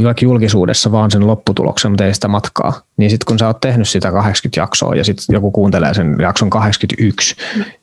[0.03, 2.81] vaikka julkisuudessa vaan sen lopputuloksen, mutta ei sitä matkaa.
[2.97, 6.49] Niin sitten kun sä oot tehnyt sitä 80 jaksoa ja sitten joku kuuntelee sen jakson
[6.49, 7.35] 81,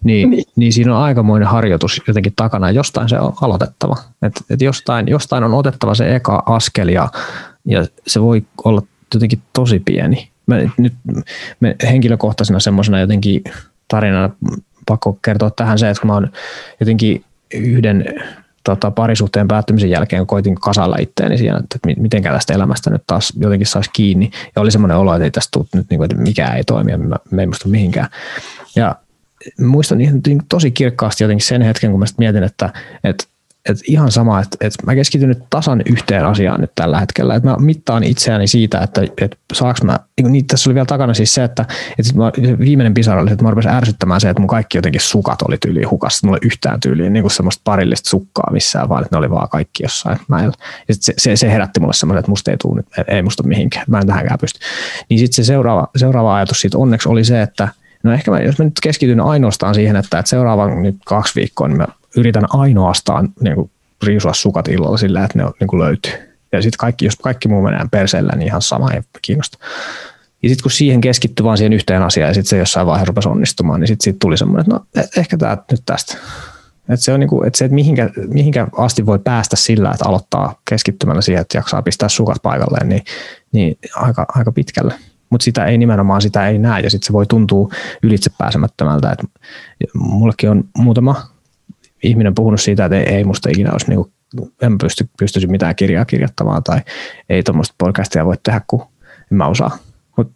[0.04, 0.44] niin, niin.
[0.56, 2.70] niin siinä on aikamoinen harjoitus jotenkin takana.
[2.70, 3.96] Jostain se on aloitettava.
[4.22, 7.08] Et, et jostain, jostain on otettava se eka askel ja,
[7.64, 8.82] ja se voi olla
[9.14, 10.28] jotenkin tosi pieni.
[10.46, 10.92] Mä nyt
[11.60, 13.44] me henkilökohtaisena semmoisena jotenkin
[13.88, 14.30] tarinana
[14.86, 16.32] pakko kertoa tähän se, että kun mä oon
[16.80, 18.04] jotenkin yhden
[18.64, 23.66] tota, parisuhteen päättymisen jälkeen, koitin kasalla itteeni siinä, että, miten tästä elämästä nyt taas jotenkin
[23.66, 24.30] saisi kiinni.
[24.56, 26.98] Ja oli semmoinen olo, että ei tästä tule nyt, niin että mikään ei toimi ja
[26.98, 28.08] mä, mä en muista mihinkään.
[28.76, 28.96] Ja
[29.60, 29.98] muistan
[30.48, 32.72] tosi kirkkaasti jotenkin sen hetken, kun mä mietin, että,
[33.04, 33.24] että
[33.68, 37.34] et ihan sama, että et mä keskityn nyt tasan yhteen asiaan nyt tällä hetkellä.
[37.34, 41.14] Että mä mittaan itseäni siitä, että et saaks mä, niin, niin tässä oli vielä takana
[41.14, 41.64] siis se, että
[41.98, 45.42] et mä, viimeinen pisara oli, että mä rupesin ärsyttämään se, että mun kaikki jotenkin sukat
[45.42, 46.26] oli tyyliin hukassa.
[46.26, 49.48] Mulla ei yhtään tyyliin niin kuin semmoista parillista sukkaa missään, vaan että ne oli vaan
[49.48, 50.54] kaikki jossain mäellä.
[50.88, 53.84] Ja se, se, se, herätti mulle semmoinen, että musta ei tule nyt, ei musta mihinkään,
[53.88, 54.60] mä en tähänkään pysty.
[55.08, 57.68] Niin sitten se seuraava, seuraava ajatus siitä onneksi oli se, että
[58.06, 61.68] No ehkä mä, jos mä nyt keskityn ainoastaan siihen, että, että seuraavan nyt kaksi viikkoa,
[61.68, 63.70] niin mä yritän ainoastaan niin kuin,
[64.02, 66.12] riisua sukat illalla sillä, että ne on, niin kuin löytyy.
[66.52, 69.58] Ja sitten kaikki, jos kaikki muu menee perseellä, niin ihan sama ei kiinnosta.
[70.42, 73.28] Ja sitten kun siihen keskittyi vaan siihen yhteen asiaan ja sitten se jossain vaiheessa rupesi
[73.28, 76.16] onnistumaan, niin sitten siitä tuli semmoinen, että no e, ehkä tämä nyt tästä.
[76.88, 80.08] Että se on niin kuin, että se, että mihinkä, mihinkä asti voi päästä sillä, että
[80.08, 83.04] aloittaa keskittymällä siihen, että jaksaa pistää sukat paikalleen, niin,
[83.52, 84.94] niin aika, aika pitkälle.
[85.30, 87.68] Mutta sitä ei nimenomaan sitä ei näe ja sitten se voi tuntua
[88.02, 89.12] ylitse pääsemättömältä.
[89.12, 89.18] Et
[89.94, 91.22] mullekin on muutama
[92.02, 94.12] ihminen puhunut siitä, että ei, musta ikinä olisi, niin kuin,
[94.62, 96.80] en pysty, pystyisi mitään kirjaa kirjoittamaan tai
[97.28, 98.82] ei tuommoista podcastia voi tehdä, kun
[99.32, 99.78] en mä osaa.
[100.16, 100.34] Mutta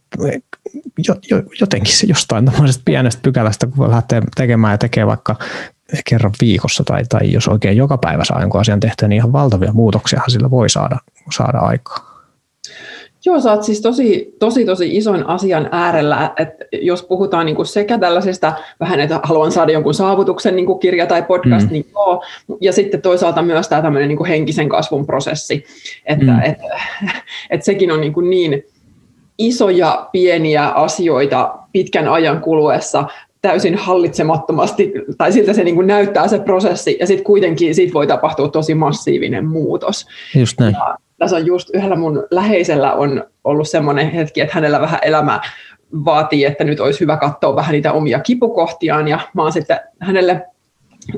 [1.09, 5.37] jo, jo, jotenkin se jostain tämmöisestä pienestä pykälästä, kun lähtee tekemään ja tekee vaikka
[6.11, 9.73] kerran viikossa tai, tai jos oikein joka päivä saa jonkun asian tehtyä, niin ihan valtavia
[9.73, 10.97] muutoksia sillä voi saada,
[11.33, 12.10] saada aikaa.
[13.25, 17.67] Joo, sä oot siis tosi, tosi, tosi ison asian äärellä, että jos puhutaan niin kuin
[17.67, 21.73] sekä tällaisesta vähän, että haluan saada jonkun saavutuksen niin kuin kirja tai podcast, mm.
[21.73, 22.25] niin joo,
[22.61, 25.65] ja sitten toisaalta myös tämä tämmöinen niin kuin henkisen kasvun prosessi,
[26.07, 26.43] että mm.
[26.43, 26.59] et,
[27.51, 28.65] et sekin on niin, kuin niin
[29.39, 33.05] isoja pieniä asioita pitkän ajan kuluessa,
[33.43, 38.07] täysin hallitsemattomasti, tai siltä se niin kuin näyttää se prosessi, ja sitten kuitenkin siitä voi
[38.07, 40.07] tapahtua tosi massiivinen muutos.
[40.35, 40.73] Just näin.
[40.73, 45.41] Ja, tässä on just yhdellä mun läheisellä on ollut semmoinen hetki, että hänellä vähän elämä
[46.05, 50.47] vaatii, että nyt olisi hyvä katsoa vähän niitä omia kipukohtiaan, ja mä oon sitten hänelle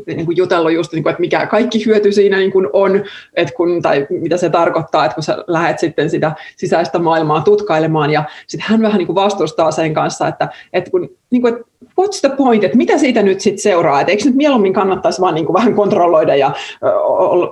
[0.07, 3.55] niin kuin jutellut just, niin kuin, että mikä kaikki hyöty siinä niin kuin on, että
[3.55, 8.25] kun, tai mitä se tarkoittaa, että kun sä lähdet sitten sitä sisäistä maailmaa tutkailemaan, ja
[8.47, 12.21] sitten hän vähän niin kuin vastustaa sen kanssa, että, että kun, niin kuin, että what's
[12.21, 15.47] the point, että mitä siitä nyt sitten seuraa, että eikö nyt mieluummin kannattaisi vaan niin
[15.47, 16.55] kuin vähän kontrolloida ja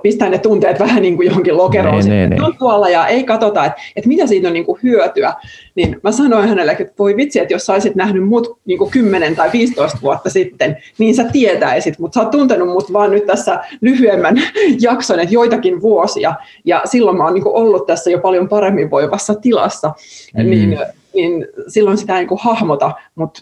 [0.01, 2.43] pistää ne tunteet vähän niin kuin johonkin lokeroon, ne, ne, ne.
[2.43, 5.33] on tuolla ja ei katsota, että, että mitä siitä on niin kuin hyötyä,
[5.75, 8.91] niin mä sanoin hänelle, että voi vitsi, että jos sä olisit nähnyt mut niin kuin
[8.91, 13.25] 10 tai 15 vuotta sitten, niin sä tietäisit, mutta sä oot tuntenut mut vaan nyt
[13.25, 14.35] tässä lyhyemmän
[14.81, 16.33] jakson, että joitakin vuosia,
[16.65, 19.93] ja silloin mä oon niin kuin ollut tässä jo paljon paremmin voivassa tilassa,
[20.37, 20.49] mm.
[20.49, 20.77] niin,
[21.13, 23.41] niin silloin sitä ei niin kuin hahmota, mutta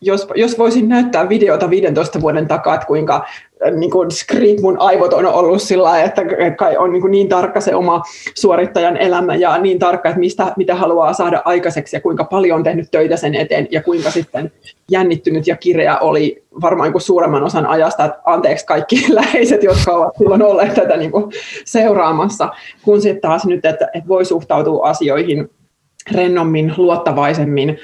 [0.00, 3.24] jos, jos voisin näyttää videota 15 vuoden takaa, että kuinka
[3.66, 6.22] äh, niin kuin skrip mun aivot on ollut sillä että
[6.58, 8.02] kai on niin, kuin niin tarkka se oma
[8.34, 12.64] suorittajan elämä ja niin tarkka, että mistä, mitä haluaa saada aikaiseksi ja kuinka paljon on
[12.64, 14.52] tehnyt töitä sen eteen ja kuinka sitten
[14.90, 20.16] jännittynyt ja kireä oli varmaan niin suuremman osan ajasta, että anteeksi kaikki läheiset, jotka ovat
[20.18, 21.32] silloin olleet tätä niin kuin
[21.64, 22.48] seuraamassa,
[22.82, 25.50] kun sitten taas nyt, että, että voi suhtautua asioihin
[26.12, 27.78] rennommin, luottavaisemmin,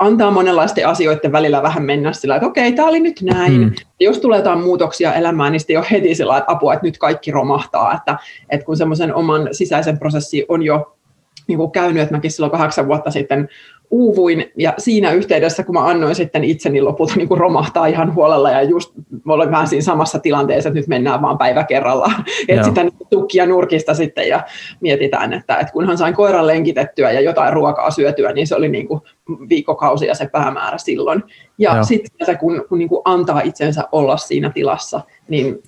[0.00, 3.60] antaa monenlaisten asioiden välillä vähän mennä sillä, että okei, tämä oli nyt näin.
[3.60, 3.72] Mm.
[4.00, 7.30] Jos tulee jotain muutoksia elämään, niin sitten jo heti sillä, että apua, että nyt kaikki
[7.30, 7.94] romahtaa.
[7.94, 8.18] Että,
[8.50, 10.96] että kun semmoisen oman sisäisen prosessi on jo
[11.46, 13.48] niin kuin käynyt, että mäkin silloin kahdeksan vuotta sitten
[13.90, 18.50] uuvuin ja siinä yhteydessä, kun mä annoin sitten itseni lopulta niin kuin romahtaa ihan huolella
[18.50, 18.92] ja just
[19.24, 22.92] mä olen vähän siinä samassa tilanteessa, että nyt mennään vaan päivä kerrallaan, että sitä niin
[23.10, 24.42] tukkia nurkista sitten ja
[24.80, 28.88] mietitään, että, että kunhan sain koiran lenkitettyä ja jotain ruokaa syötyä, niin se oli niin
[28.88, 29.00] kuin
[29.48, 31.22] viikkokausia se päämäärä silloin.
[31.58, 35.62] Ja sitten se, kun, kun niin kuin antaa itsensä olla siinä tilassa, niin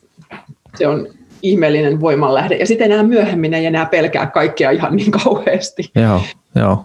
[0.75, 1.09] se on
[1.43, 2.57] ihmeellinen voimanlähde.
[2.57, 5.91] Ja sitten enää myöhemmin ei enää pelkää kaikkea ihan niin kauheasti.
[5.95, 6.21] Joo,
[6.55, 6.85] joo.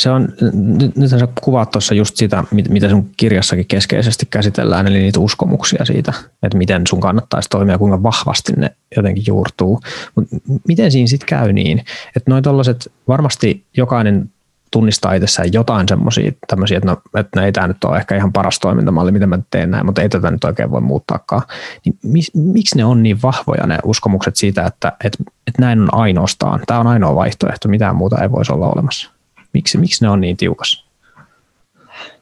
[0.00, 4.98] Se on, nyt, nyt sä kuvaat tuossa just sitä, mitä sun kirjassakin keskeisesti käsitellään, eli
[4.98, 9.80] niitä uskomuksia siitä, että miten sun kannattaisi toimia, kuinka vahvasti ne jotenkin juurtuu.
[10.14, 10.36] Mutta
[10.68, 11.78] miten siinä sitten käy niin,
[12.16, 14.30] että noin tollaset, varmasti jokainen
[14.70, 18.32] tunnistaa itsessään jotain semmoisia tämmöisiä, että, no, että no ei tämä nyt ole ehkä ihan
[18.32, 21.42] paras toimintamalli, miten mä teen näin, mutta ei tätä nyt oikein voi muuttaakaan.
[21.84, 25.94] Niin mis, miksi ne on niin vahvoja ne uskomukset siitä, että, että, että näin on
[25.94, 29.19] ainoastaan, tämä on ainoa vaihtoehto, mitään muuta ei voisi olla olemassa?
[29.52, 30.90] Miksi, miksi ne on niin tiukas?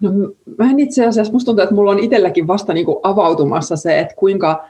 [0.01, 0.11] No
[0.59, 3.99] mä en itse asiassa, musta tuntuu, että mulla on itselläkin vasta niin kuin avautumassa se,
[3.99, 4.64] että kuinka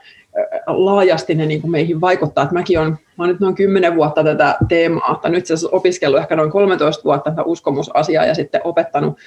[0.67, 2.43] laajasti ne niin kuin meihin vaikuttaa.
[2.43, 6.19] Että mäkin olen, mä olen nyt noin 10 vuotta tätä teemaa, tai nyt se opiskellut
[6.19, 9.17] ehkä noin 13 vuotta tätä uskomusasiaa ja sitten opettanut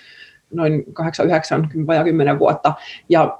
[0.52, 1.68] noin 8, 9,
[2.04, 2.74] 10 vuotta.
[3.08, 3.38] Ja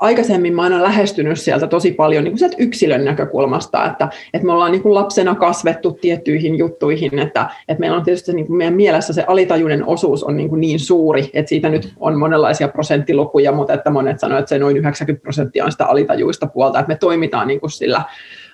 [0.00, 4.72] aikaisemmin mä aina lähestynyt sieltä tosi paljon niin sieltä yksilön näkökulmasta, että, että me ollaan
[4.72, 9.12] niin kuin lapsena kasvettu tiettyihin juttuihin, että, että meillä on tietysti niin kuin meidän mielessä
[9.12, 13.72] se alitajuinen osuus on niin, kuin niin suuri, että siitä nyt on monenlaisia prosenttilukuja, mutta
[13.72, 17.48] että monet sanoivat, että se noin 90 prosenttia on sitä alitajuista puolta, että me toimitaan
[17.48, 18.02] niin kuin sillä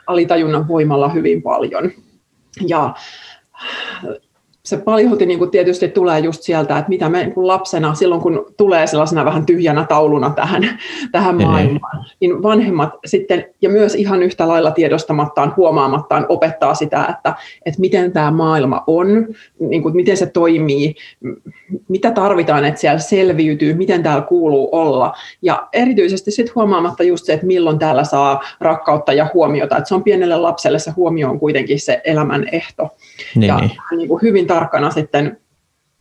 [0.07, 1.91] alitajunnan voimalla hyvin paljon.
[2.67, 2.95] Ja
[4.65, 8.21] se paljolti niin kuin tietysti tulee just sieltä, että mitä me niin kuin lapsena, silloin
[8.21, 10.79] kun tulee sellaisena vähän tyhjänä tauluna tähän,
[11.13, 17.35] tähän maailmaan, niin vanhemmat sitten, ja myös ihan yhtä lailla tiedostamattaan, huomaamattaan opettaa sitä, että,
[17.67, 19.27] että miten tämä maailma on,
[19.59, 20.95] niin kuin miten se toimii,
[21.89, 25.13] mitä tarvitaan, että siellä selviytyy, miten täällä kuuluu olla.
[25.43, 29.95] Ja erityisesti sitten huomaamatta just se, että milloin täällä saa rakkautta ja huomiota, että se
[29.95, 32.89] on pienelle lapselle se huomio on kuitenkin se elämän ehto.
[33.37, 33.71] Niin, ja niin.
[33.97, 35.37] Niin kuin hyvin tarkkana sitten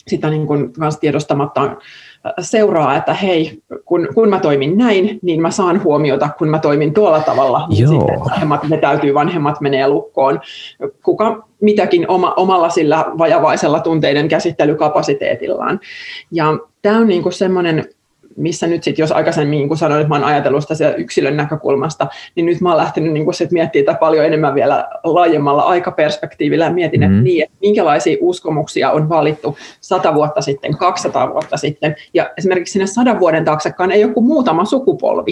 [0.08, 5.42] sitä niin kuin kanssa tiedostamatta äh, seuraa, että hei, kun, kun mä toimin näin, niin
[5.42, 7.68] mä saan huomiota, kun mä toimin tuolla tavalla.
[7.70, 7.90] Joo.
[7.90, 10.40] Sitten vanhemmat, ne täytyy, vanhemmat menee lukkoon.
[11.04, 15.80] Kuka mitäkin oma, omalla sillä vajavaisella tunteiden käsittelykapasiteetillaan.
[16.32, 16.46] Ja
[16.82, 17.86] tämä on niin kuin semmoinen
[18.38, 22.08] missä nyt sitten, jos aikaisemmin niin kuin sanoin, että mä oon ajatellut sitä yksilön näkökulmasta,
[22.36, 26.72] niin nyt mä oon lähtenyt niin sit miettimään tätä paljon enemmän vielä laajemmalla aikaperspektiivillä ja
[26.72, 27.15] mietin, mm-hmm.
[27.15, 32.72] että, niin, että minkälaisia uskomuksia on valittu sata vuotta sitten, 200 vuotta sitten, ja esimerkiksi
[32.72, 35.32] sinne sadan vuoden taaksekaan ei joku muutama sukupolvi.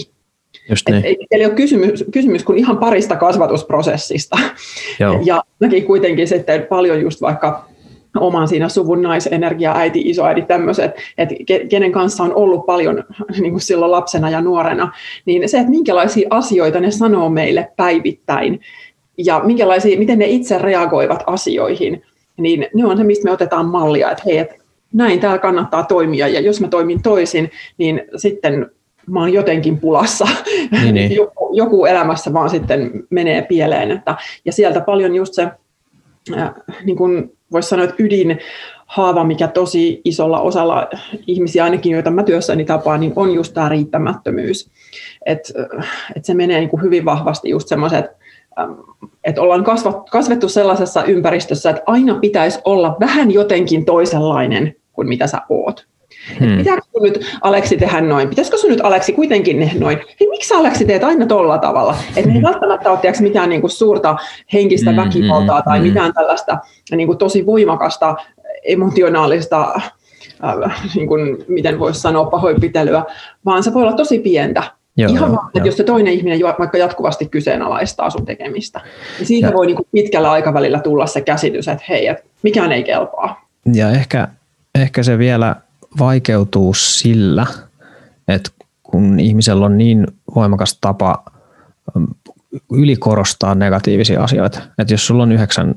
[0.70, 1.06] Just niin.
[1.06, 4.38] ei, ei ole kysymys, kysymys kuin ihan parista kasvatusprosessista.
[5.00, 5.20] Joo.
[5.24, 7.66] Ja mäkin kuitenkin sitten paljon just vaikka
[8.18, 11.36] oman siinä suvun naisenergia, äiti, isoäiti, tämmöiset, että
[11.70, 13.04] kenen kanssa on ollut paljon
[13.42, 14.92] niin kuin silloin lapsena ja nuorena,
[15.26, 18.60] niin se, että minkälaisia asioita ne sanoo meille päivittäin
[19.18, 22.04] ja minkälaisia, miten ne itse reagoivat asioihin,
[22.38, 24.56] niin ne on se, mistä me otetaan mallia, että hei, että
[24.94, 28.72] näin täällä kannattaa toimia ja jos mä toimin toisin, niin sitten
[29.10, 30.28] mä oon jotenkin pulassa.
[30.72, 31.16] Niin, niin.
[31.22, 33.92] joku, joku elämässä vaan sitten menee pieleen.
[33.92, 35.48] Että, ja sieltä paljon just se
[36.38, 36.52] äh,
[36.84, 38.40] niin kuin voisi sanoa, että ydin
[38.86, 40.90] haava, mikä tosi isolla osalla
[41.28, 44.70] ihmisiä ainakin, joita mä työssäni tapaan, niin on just tämä riittämättömyys.
[45.26, 45.54] Että
[46.16, 48.06] et se menee niin kuin hyvin vahvasti just semmoiset,
[49.24, 49.64] että ollaan
[50.12, 55.88] kasvettu sellaisessa ympäristössä, että aina pitäisi olla vähän jotenkin toisenlainen kuin mitä sä oot.
[56.40, 56.58] Hmm.
[56.58, 58.30] Pitääkö sun nyt Aleksi tehdä noin?
[58.30, 59.98] Pitäisikö sun nyt Aleksi kuitenkin tehdä noin?
[60.20, 61.96] Hei, miksi Aleksi teet aina tolla tavalla?
[62.16, 64.16] Että ei välttämättä ole mitään niin kuin suurta
[64.54, 65.88] henkistä hmm, väkivaltaa tai hmm.
[65.88, 66.58] mitään tällaista
[66.92, 68.16] niin kuin tosi voimakasta
[68.64, 69.82] emotionaalista,
[70.44, 73.04] äh, niin kuin, miten voisi sanoa, pahoinpitelyä,
[73.46, 74.64] vaan se voi olla tosi pientä.
[74.98, 78.82] Joo, Ihan vaan, että jos se toinen ihminen vaikka jatkuvasti kyseenalaistaa sun tekemistä,
[79.18, 79.54] niin siitä ja.
[79.54, 83.46] voi niin kuin pitkällä aikavälillä tulla se käsitys, että hei, että mikään ei kelpaa.
[83.74, 84.28] Ja ehkä,
[84.76, 85.56] ehkä se vielä
[86.00, 87.46] vaikeutuu sillä,
[88.28, 88.52] että
[88.84, 91.24] kun ihmisellä on niin voimakas tapa
[91.96, 92.08] mm,
[92.72, 95.76] ylikorostaa negatiivisia asioita, että jos sulla on yhdeksän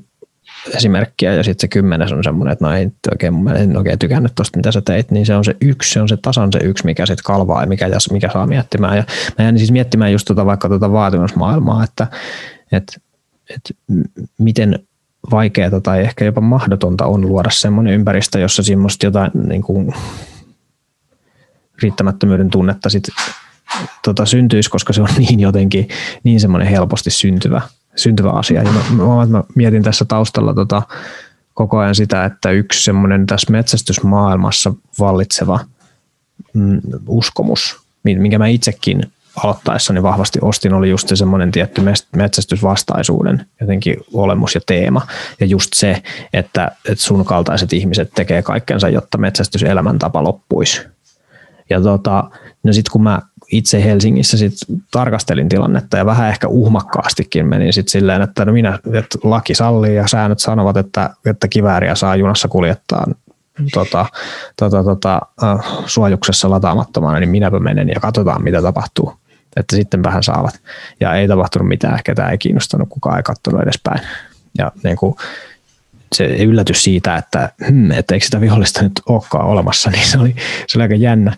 [0.77, 4.35] esimerkkiä ja sitten se kymmenes on semmoinen, että no ei oikein, mä en oikein tykännyt
[4.35, 6.85] tuosta, mitä sä teit, niin se on se yksi, se on se tasan se yksi,
[6.85, 8.96] mikä sitten kalvaa ja mikä, mikä saa miettimään.
[8.96, 9.05] Ja
[9.38, 12.07] mä jäin siis miettimään just tuota, vaikka tuota vaatimusmaailmaa, että,
[12.72, 13.01] että,
[13.51, 13.75] että
[14.38, 14.79] miten
[15.31, 19.95] vaikeaa tai ehkä jopa mahdotonta on luoda semmoinen ympäristö, jossa semmoista jotain niin kuin,
[21.83, 23.05] riittämättömyyden tunnetta sit,
[24.05, 25.89] tota, syntyisi, koska se on niin jotenkin
[26.25, 27.61] niin semmoinen helposti syntyvä,
[27.97, 28.63] syntyvä asia.
[28.63, 30.83] Ja mä, mä, mä mietin tässä taustalla tota,
[31.55, 35.61] koko ajan sitä, että yksi semmoinen tässä metsästysmaailmassa vallitseva
[36.55, 41.83] mm, uskomus, minkä mä itsekin aloittaessani vahvasti ostin, oli just se semmoinen tietty
[42.16, 45.07] metsästysvastaisuuden jotenkin olemus ja teema.
[45.40, 50.83] Ja just se, että, että sun kaltaiset ihmiset tekee kaikkensa, jotta metsästyselämäntapa loppuisi.
[51.71, 52.31] Ja tota,
[52.62, 54.55] no sitten kun mä itse Helsingissä sit
[54.90, 59.97] tarkastelin tilannetta ja vähän ehkä uhmakkaastikin menin sitten silleen, että no minä, että laki sallii
[59.97, 63.07] ja säännöt sanovat, että, että kivääriä saa junassa kuljettaa
[63.73, 64.07] tota,
[64.57, 69.14] tota, tota, äh, suojuksessa lataamattomana, niin minäpä menen ja katsotaan, mitä tapahtuu
[69.57, 70.61] että sitten vähän saavat.
[71.01, 74.01] Ja ei tapahtunut mitään, tämä ei kiinnostanut, kukaan ei katsonut edespäin.
[74.59, 75.17] Ja niin kuin,
[76.12, 80.37] se yllätys siitä, että, hmm, että eikö sitä vihollista nyt olekaan olemassa, niin se oli,
[80.67, 81.37] se oli aika jännä,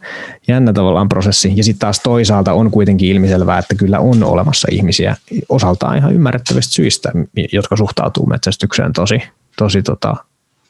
[0.49, 1.53] jännä tavallaan prosessi.
[1.57, 5.17] Ja sitten taas toisaalta on kuitenkin ilmiselvää, että kyllä on olemassa ihmisiä
[5.49, 7.13] osaltaan ihan ymmärrettävistä syistä,
[7.53, 9.23] jotka suhtautuu metsästykseen tosi,
[9.59, 10.17] tosi tota,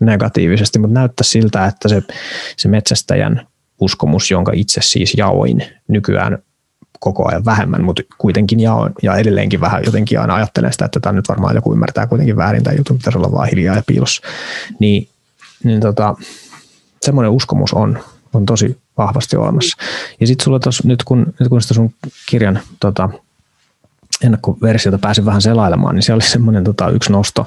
[0.00, 2.02] negatiivisesti, mutta näyttää siltä, että se,
[2.56, 3.46] se metsästäjän
[3.80, 6.38] uskomus, jonka itse siis jaoin nykyään
[7.04, 11.12] koko ajan vähemmän, mutta kuitenkin ja, ja edelleenkin vähän jotenkin aina ajattelen sitä, että tämä
[11.12, 14.22] nyt varmaan joku ymmärtää kuitenkin väärin, tai juttu pitäisi olla vaan hiljaa ja piilossa.
[14.78, 15.08] Niin,
[15.64, 16.14] niin tota,
[17.02, 17.98] semmoinen uskomus on,
[18.34, 19.76] on tosi vahvasti olemassa.
[20.20, 21.94] Ja sitten sulla tos, nyt kun, nyt kun sitä sun
[22.28, 23.08] kirjan tota,
[24.22, 27.46] ennakkoversiota pääsin vähän selailemaan, niin se oli semmoinen tota, yksi nosto,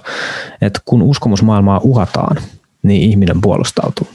[0.61, 2.37] että kun uskomusmaailmaa uhataan,
[2.83, 4.07] niin ihminen puolustautuu.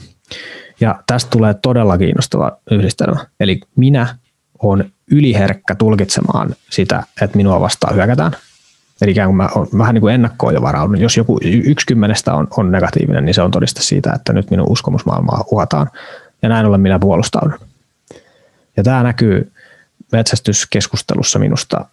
[0.79, 3.25] Ja tästä tulee todella kiinnostava yhdistelmä.
[3.39, 4.15] Eli minä
[4.63, 8.31] on yliherkkä tulkitsemaan sitä, että minua vastaan hyökätään.
[9.01, 11.01] Eli ikään kuin mä olen vähän niin kuin ennakkoon jo varaudun.
[11.01, 14.71] Jos joku yksi kymmenestä on, on negatiivinen, niin se on todiste siitä, että nyt minun
[14.71, 15.89] uskomusmaailmaa uhataan.
[16.41, 17.59] Ja näin ollen minä puolustaudun.
[18.77, 19.51] Ja tämä näkyy
[20.11, 21.85] metsästyskeskustelussa minusta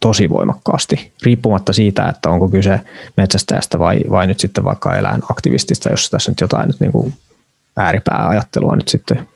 [0.00, 2.80] tosi voimakkaasti, riippumatta siitä, että onko kyse
[3.16, 7.14] metsästäjästä vai, vai nyt sitten vaikka eläinaktivistista, jos tässä nyt jotain nyt niin kuin
[7.76, 9.28] ääripääajattelua nyt sitten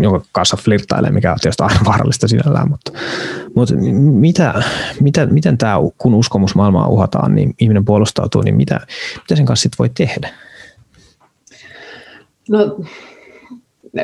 [0.00, 2.92] jonka kanssa flirttailee, mikä on tietysti aina vaarallista sinällään, mutta,
[3.54, 4.62] mutta mitä,
[5.00, 8.80] mitä, miten tämä, kun uskomusmaailmaa uhataan, niin ihminen puolustautuu, niin mitä,
[9.14, 10.28] mitä sen kanssa sitten voi tehdä?
[12.48, 12.76] No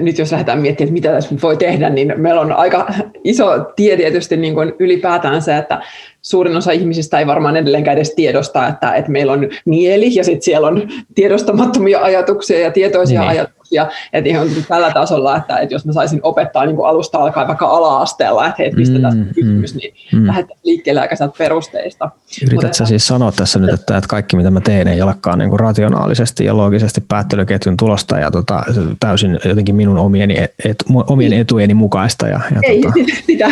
[0.00, 3.96] nyt jos lähdetään miettimään, että mitä tässä voi tehdä, niin meillä on aika iso tie
[3.96, 5.82] tietysti niin kuin ylipäätään se, että
[6.22, 10.42] suurin osa ihmisistä ei varmaan edelleenkään edes tiedosta, että, että meillä on mieli ja sitten
[10.42, 13.30] siellä on tiedostamattomia ajatuksia ja tietoisia niin.
[13.30, 17.18] ajatuksia ja että ihan tällä tasolla, että, että jos mä saisin opettaa niin kuin alusta
[17.18, 20.26] alkaen vaikka ala-asteella, että hei, mistä tässä mm, kysymys, niin mm.
[20.26, 22.10] lähdetään liikkeelle aika sieltä perusteista.
[22.46, 25.50] Yrität sä siis sanoa tässä nyt, että, että kaikki mitä mä teen ei olekaan niin
[25.50, 28.62] kuin rationaalisesti ja loogisesti päättelyketjun tulosta ja tota,
[29.00, 31.40] täysin jotenkin minun omieni, et, omien niin.
[31.40, 32.28] etujeni mukaista.
[32.28, 32.94] Ja, ja ei, tota...
[33.26, 33.48] sitä,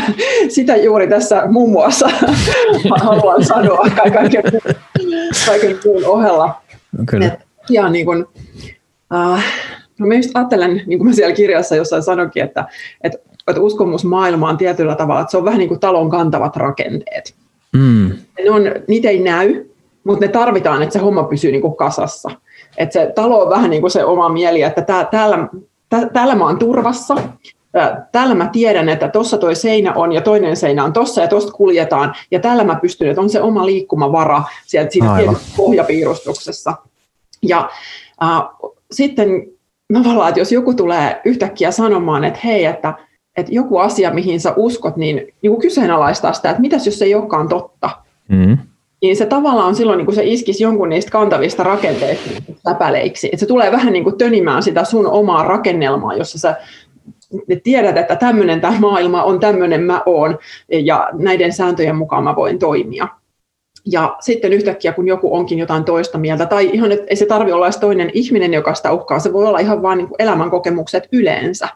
[0.48, 2.10] sitä juuri tässä muun muassa
[3.02, 4.60] haluan sanoa kaiken,
[5.46, 6.62] kaiken muun ohella.
[7.06, 7.26] Kyllä.
[7.26, 7.32] Et,
[7.68, 8.26] ja niin kuin,
[9.14, 9.44] äh,
[9.98, 12.64] No mä just ajattelen, niin kuin mä siellä kirjassa jossain sanoinkin, että,
[13.04, 17.34] että, että uskomusmaailma on tietyllä tavalla, että se on vähän niin kuin talon kantavat rakenteet.
[17.72, 18.10] Mm.
[18.44, 19.64] Ne on, niitä ei näy,
[20.04, 22.30] mutta ne tarvitaan, että se homma pysyy niin kuin kasassa.
[22.76, 25.48] Että se talo on vähän niin kuin se oma mieli, että tää, täällä,
[25.88, 27.16] tää, täällä mä oon turvassa,
[28.12, 31.52] täällä mä tiedän, että tuossa toi seinä on ja toinen seinä on tossa ja tosta
[31.52, 36.74] kuljetaan ja täällä mä pystyn, että on se oma liikkumavara sieltä siinä pohjapiirustuksessa.
[37.42, 37.70] Ja
[38.22, 38.42] äh,
[38.90, 39.46] sitten
[40.00, 42.94] tavallaan, että jos joku tulee yhtäkkiä sanomaan, että hei, että,
[43.36, 47.14] että joku asia, mihin sä uskot, niin, niin kyseenalaistaa sitä, että mitäs jos se ei
[47.14, 47.90] olekaan totta.
[48.28, 48.58] Mm.
[49.02, 52.30] Niin se tavallaan on silloin, niin kuin se iskisi jonkun niistä kantavista rakenteista
[52.66, 53.26] läpäleiksi.
[53.26, 56.56] Että se tulee vähän niin kuin tönimään sitä sun omaa rakennelmaa, jossa sä
[57.62, 62.58] tiedät, että tämmöinen tämä maailma on, tämmöinen mä oon, ja näiden sääntöjen mukaan mä voin
[62.58, 63.08] toimia.
[63.86, 67.54] Ja sitten yhtäkkiä, kun joku onkin jotain toista mieltä, tai ihan, että ei se tarvitse
[67.54, 71.68] olla edes toinen ihminen, joka sitä uhkaa, se voi olla ihan vain niin elämänkokemukset yleensä.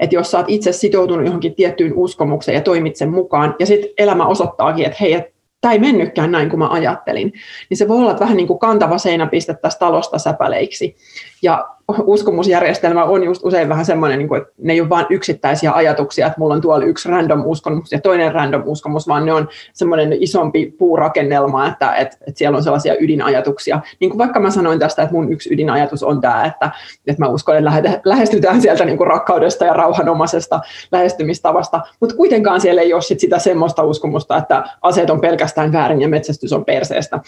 [0.00, 3.90] Että jos sä oot itse sitoutunut johonkin tiettyyn uskomukseen ja toimit sen mukaan, ja sitten
[3.98, 5.24] elämä osoittaakin, että hei,
[5.60, 7.32] tämä ei mennytkään näin kuin mä ajattelin,
[7.70, 10.96] niin se voi olla vähän niin kuin kantava seinäpiste tästä talosta säpäleiksi.
[11.42, 11.68] Ja
[12.06, 16.26] uskomusjärjestelmä on just usein vähän semmoinen, niin kuin, että ne ei ole vain yksittäisiä ajatuksia,
[16.26, 20.12] että mulla on tuolla yksi random uskomus ja toinen random uskomus, vaan ne on semmoinen
[20.12, 23.80] isompi puurakennelma, että, että, että siellä on sellaisia ydinajatuksia.
[24.00, 26.70] Niin kuin vaikka mä sanoin tästä, että mun yksi ydinajatus on tämä, että,
[27.06, 30.60] että mä uskon, että lähestytään sieltä niin kuin rakkaudesta ja rauhanomaisesta
[30.92, 36.02] lähestymistavasta, mutta kuitenkaan siellä ei ole sit sitä semmoista uskomusta, että aseet on pelkästään väärin
[36.02, 37.20] ja metsästys on perseestä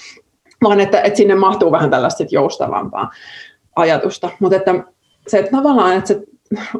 [0.62, 3.10] vaan että, että sinne mahtuu vähän tällaista joustavampaa
[3.76, 4.30] ajatusta.
[4.40, 4.84] Mutta että
[5.26, 6.20] se että tavallaan, että se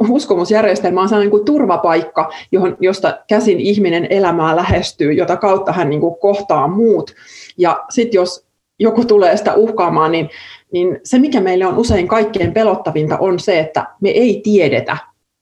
[0.09, 6.01] uskomusjärjestelmä on sellainen kuin turvapaikka, johon, josta käsin ihminen elämää lähestyy, jota kautta hän niin
[6.01, 7.15] kuin kohtaa muut.
[7.59, 8.47] Ja sitten jos
[8.79, 10.31] joku tulee sitä uhkaamaan, niin,
[10.73, 14.97] niin se, mikä meille on usein kaikkein pelottavinta, on se, että me ei tiedetä,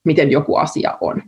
[0.05, 1.23] miten joku asia on.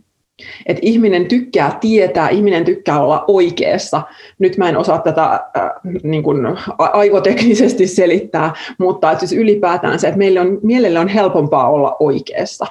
[0.65, 4.01] Et ihminen tykkää tietää, ihminen tykkää olla oikeassa.
[4.39, 5.71] Nyt mä en osaa tätä äh,
[6.03, 11.95] niin kuin aivoteknisesti selittää, mutta siis ylipäätään se, että meille on, mielelle on helpompaa olla
[11.99, 12.65] oikeassa.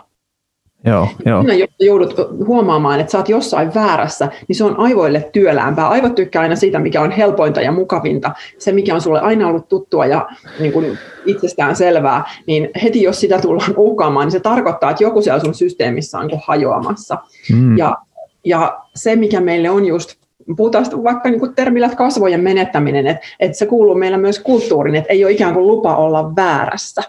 [0.86, 1.38] Joo, joo.
[1.38, 2.14] Aina jos joudut
[2.46, 5.88] huomaamaan, että sä oot jossain väärässä, niin se on aivoille työläämpää.
[5.88, 8.30] Aivot tykkää aina siitä, mikä on helpointa ja mukavinta.
[8.58, 13.20] Se, mikä on sulle aina ollut tuttua ja niin kuin itsestään selvää, niin heti jos
[13.20, 17.18] sitä tullaan uhkaamaan, niin se tarkoittaa, että joku siellä sun systeemissä on hajoamassa.
[17.52, 17.78] Mm.
[17.78, 17.96] Ja,
[18.44, 20.14] ja se, mikä meille on just
[20.56, 25.12] puhutaan vaikka niin kuin termillä kasvojen menettäminen, että, että se kuuluu meillä myös kulttuuriin, että
[25.12, 27.02] ei ole ikään kuin lupa olla väärässä.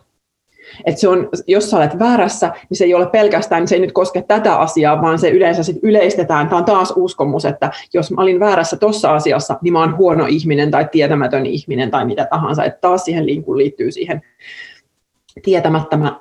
[0.85, 3.81] Että se on, jos sä olet väärässä, niin se ei ole pelkästään, niin se ei
[3.81, 6.47] nyt koske tätä asiaa, vaan se yleensä sit yleistetään.
[6.47, 10.25] Tämä on taas uskomus, että jos mä olin väärässä tuossa asiassa, niin mä oon huono
[10.25, 12.63] ihminen tai tietämätön ihminen tai mitä tahansa.
[12.63, 14.21] Että taas siihen liittyy siihen
[15.43, 16.15] tietämättömän,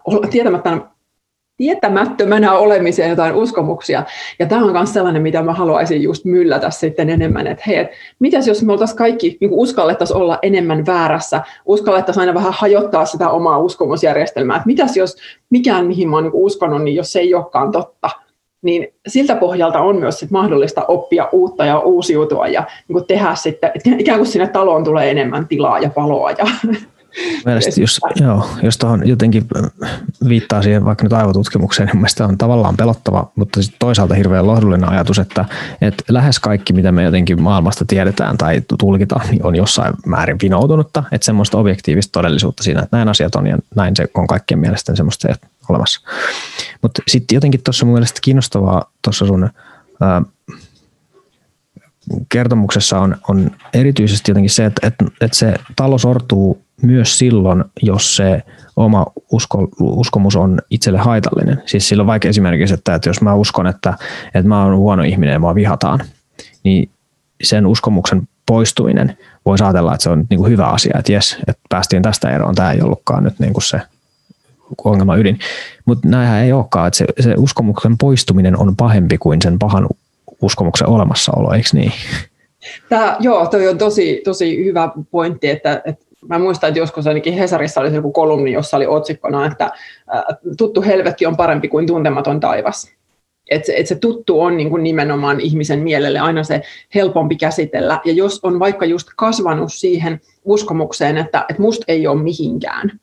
[1.56, 4.02] tietämättömänä olemiseen jotain uskomuksia.
[4.38, 7.88] Ja tämä on myös sellainen, mitä mä haluaisin just myllätä sitten enemmän, että hei, et
[8.18, 13.30] mitäs jos me oltaisiin kaikki, niin uskallettaisiin olla enemmän väärässä, uskallettaisiin aina vähän hajottaa sitä
[13.30, 15.16] omaa uskomusjärjestelmää, että mitäs jos
[15.50, 18.10] mikään, mihin mä oon niin uskonut, niin jos se ei olekaan totta,
[18.62, 23.70] niin siltä pohjalta on myös sit mahdollista oppia uutta ja uusiutua ja niin tehdä sitten,
[23.74, 26.46] että ikään kuin sinne taloon tulee enemmän tilaa ja paloa ja
[27.44, 29.46] Mielestäni, jos, joo, jos tuohon jotenkin
[29.84, 29.90] äh,
[30.28, 35.18] viittaa siihen vaikka nyt aivotutkimukseen, niin mielestäni on tavallaan pelottava, mutta toisaalta hirveän lohdullinen ajatus,
[35.18, 35.44] että,
[35.80, 41.04] että lähes kaikki, mitä me jotenkin maailmasta tiedetään tai tulkitaan, niin on jossain määrin vinoutunutta,
[41.12, 44.96] että semmoista objektiivista todellisuutta siinä, että näin asiat on ja näin se on kaikkien mielestä
[44.96, 45.34] semmoista ei
[45.68, 46.00] olemassa.
[46.82, 49.50] Mutta sitten jotenkin tuossa mun mielestä kiinnostavaa tuossa sun
[50.00, 50.22] ää,
[52.28, 58.16] kertomuksessa on, on erityisesti jotenkin se, että, että, että se talo sortuu myös silloin, jos
[58.16, 58.42] se
[58.76, 61.62] oma usko, uskomus on itselle haitallinen.
[61.66, 63.94] Siis silloin vaikka esimerkiksi, että, että jos mä uskon, että,
[64.26, 66.00] että mä oon huono ihminen ja mua vihataan,
[66.64, 66.90] niin
[67.42, 71.62] sen uskomuksen poistuminen voi ajatella, että se on niin kuin hyvä asia, että jes, että
[71.68, 73.80] päästiin tästä eroon, tämä ei ollutkaan nyt niin kuin se
[74.84, 75.38] ongelma ydin.
[75.84, 79.86] Mutta näinhän ei olekaan, että se, se uskomuksen poistuminen on pahempi kuin sen pahan
[80.42, 81.92] uskomuksen olemassaolo, eikö niin?
[82.88, 87.34] Tämä, joo, toi on tosi, tosi hyvä pointti, että, että mä muistan, että joskus ainakin
[87.34, 89.70] Hesarissa oli joku kolumni, jossa oli otsikkona, että
[90.58, 92.92] tuttu helvetti on parempi kuin tuntematon taivas.
[93.50, 96.62] Että se, et se tuttu on niin kuin nimenomaan ihmisen mielelle aina se
[96.94, 98.00] helpompi käsitellä.
[98.04, 103.00] Ja jos on vaikka just kasvanut siihen uskomukseen, että, että musta ei ole mihinkään,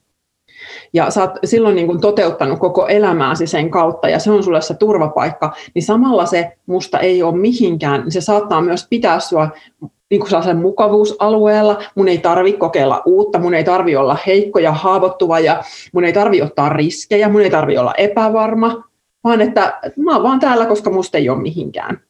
[0.93, 4.61] ja sä oot silloin niin kuin toteuttanut koko elämääsi sen kautta, ja se on sulle
[4.61, 9.49] se turvapaikka, niin samalla se musta ei ole mihinkään, niin se saattaa myös pitää sua
[10.12, 15.39] niin kuin mukavuusalueella, mun ei tarvi kokeilla uutta, mun ei tarvi olla heikko ja haavoittuva
[15.39, 18.84] ja mun ei tarvi ottaa riskejä, mun ei tarvi olla epävarma,
[19.24, 22.01] vaan että mä oon vaan täällä, koska musta ei ole mihinkään.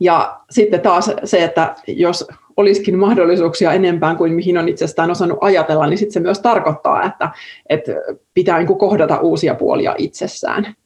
[0.00, 5.86] Ja sitten taas se, että jos olisikin mahdollisuuksia enempään kuin mihin on itsestään osannut ajatella,
[5.86, 7.30] niin sitten se myös tarkoittaa, että,
[7.68, 7.92] että
[8.34, 10.76] pitää niin kohdata uusia puolia itsessään.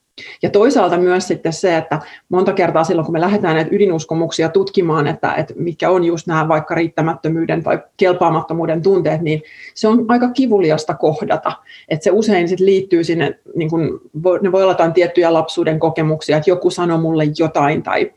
[0.42, 5.06] Ja toisaalta myös sitten se, että monta kertaa silloin, kun me lähdetään näitä ydinuskomuksia tutkimaan,
[5.06, 9.42] että, että mitkä on just nämä vaikka riittämättömyyden tai kelpaamattomuuden tunteet, niin
[9.74, 11.52] se on aika kivuliasta kohdata.
[11.88, 14.00] Että se usein sitten liittyy sinne, niin kun,
[14.42, 18.12] ne voi olla jotain tiettyjä lapsuuden kokemuksia, että joku sanoi mulle jotain tai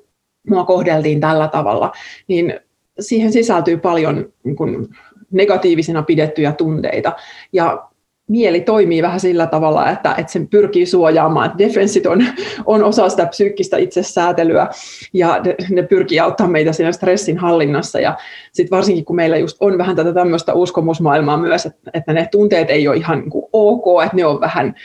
[0.50, 1.92] mua kohdeltiin tällä tavalla,
[2.28, 2.60] niin
[3.00, 4.90] siihen sisältyy paljon niin kun,
[5.32, 7.14] negatiivisina pidettyjä tunteita.
[7.54, 7.90] Ja
[8.28, 12.26] mieli toimii vähän sillä tavalla, että, että sen pyrkii suojaamaan, defenssit on,
[12.66, 14.68] on osa sitä psyykkistä itsesäätelyä
[15.14, 18.18] ja ne, ne pyrkii auttamaan meitä siinä stressin hallinnassa ja
[18.52, 22.70] sitten varsinkin kun meillä just on vähän tätä tämmöistä uskomusmaailmaa myös, että, että ne tunteet
[22.70, 24.76] ei ole ihan niin kuin ok, että ne on vähän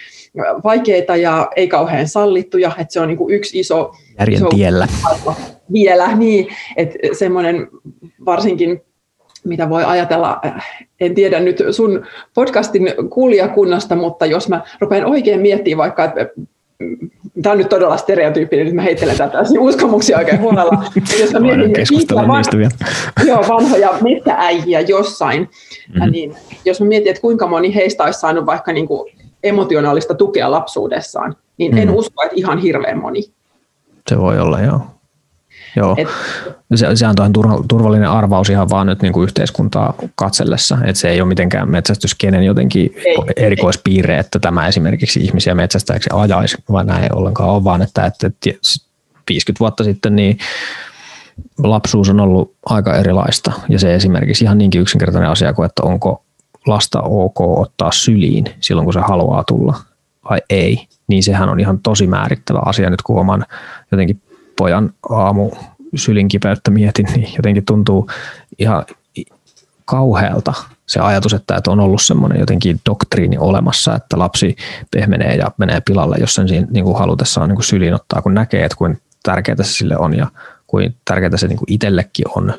[0.65, 3.93] vaikeita ja ei kauhean sallittuja, että se on niin kuin yksi iso...
[4.19, 4.89] Järjen iso tiellä.
[5.73, 7.69] Vielä, niin, että semmoinen
[8.25, 8.81] varsinkin
[9.45, 10.41] mitä voi ajatella,
[11.01, 16.27] en tiedä nyt sun podcastin kuulijakunnasta, mutta jos mä rupean oikein miettimään vaikka, että
[17.43, 20.85] tämä on nyt todella stereotyyppinen, nyt mä heittelen tätä uskomuksia oikein huolella.
[21.21, 22.71] Jos mä mietin, keskustella niistä vielä.
[23.29, 26.13] Joo, vanhoja metsääihiä jossain, mm-hmm.
[26.13, 26.35] niin
[26.65, 29.13] jos mä mietin, että kuinka moni heistä olisi saanut vaikka niin kuin
[29.43, 31.89] emotionaalista tukea lapsuudessaan, niin mm-hmm.
[31.89, 33.23] en usko, että ihan hirveän moni.
[34.09, 34.81] Se voi olla, joo.
[35.77, 36.09] Joo, Et,
[36.75, 37.15] se, se on
[37.69, 42.43] turvallinen arvaus ihan vaan nyt niin kuin yhteiskuntaa katsellessa, että se ei ole mitenkään metsästyskenen
[42.43, 44.21] jotenkin ei, erikoispiirre, ei.
[44.21, 48.31] että tämä esimerkiksi ihmisiä metsästäjäksi ajaisi, vaan näin ei ollenkaan ole, vaan että, että
[49.29, 50.39] 50 vuotta sitten niin
[51.59, 53.53] lapsuus on ollut aika erilaista.
[53.69, 56.25] Ja se esimerkiksi ihan niinkin yksinkertainen asia kuin, että onko
[56.67, 59.79] lasta ok ottaa syliin silloin, kun se haluaa tulla
[60.31, 63.47] vai ei, niin sehän on ihan tosi määrittävä asia nyt, kun oman
[63.93, 64.23] jotenkin
[64.59, 65.51] pojan aamu
[65.95, 68.11] sylin kipeyttä mietin, niin jotenkin tuntuu
[68.59, 68.85] ihan
[69.85, 70.55] kauhealta
[70.87, 74.57] se ajatus, että on ollut semmoinen jotenkin doktriini olemassa, että lapsi
[74.91, 78.35] pehmenee ja menee pilalle, jos sen siinä niin kuin halutessaan niin kuin syliin ottaa, kun
[78.35, 80.27] näkee, että kuin tärkeää se sille on ja
[80.67, 82.55] kuin tärkeää se niin kuin itsellekin on.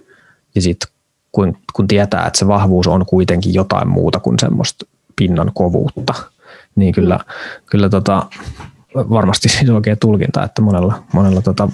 [0.55, 0.89] Ja sitten
[1.31, 4.85] kun, kun tietää, että se vahvuus on kuitenkin jotain muuta kuin semmoista
[5.15, 6.13] pinnan kovuutta,
[6.75, 7.19] niin kyllä,
[7.65, 8.25] kyllä tota,
[8.95, 11.69] varmasti siis oikea tulkinta, että monella, monella tota,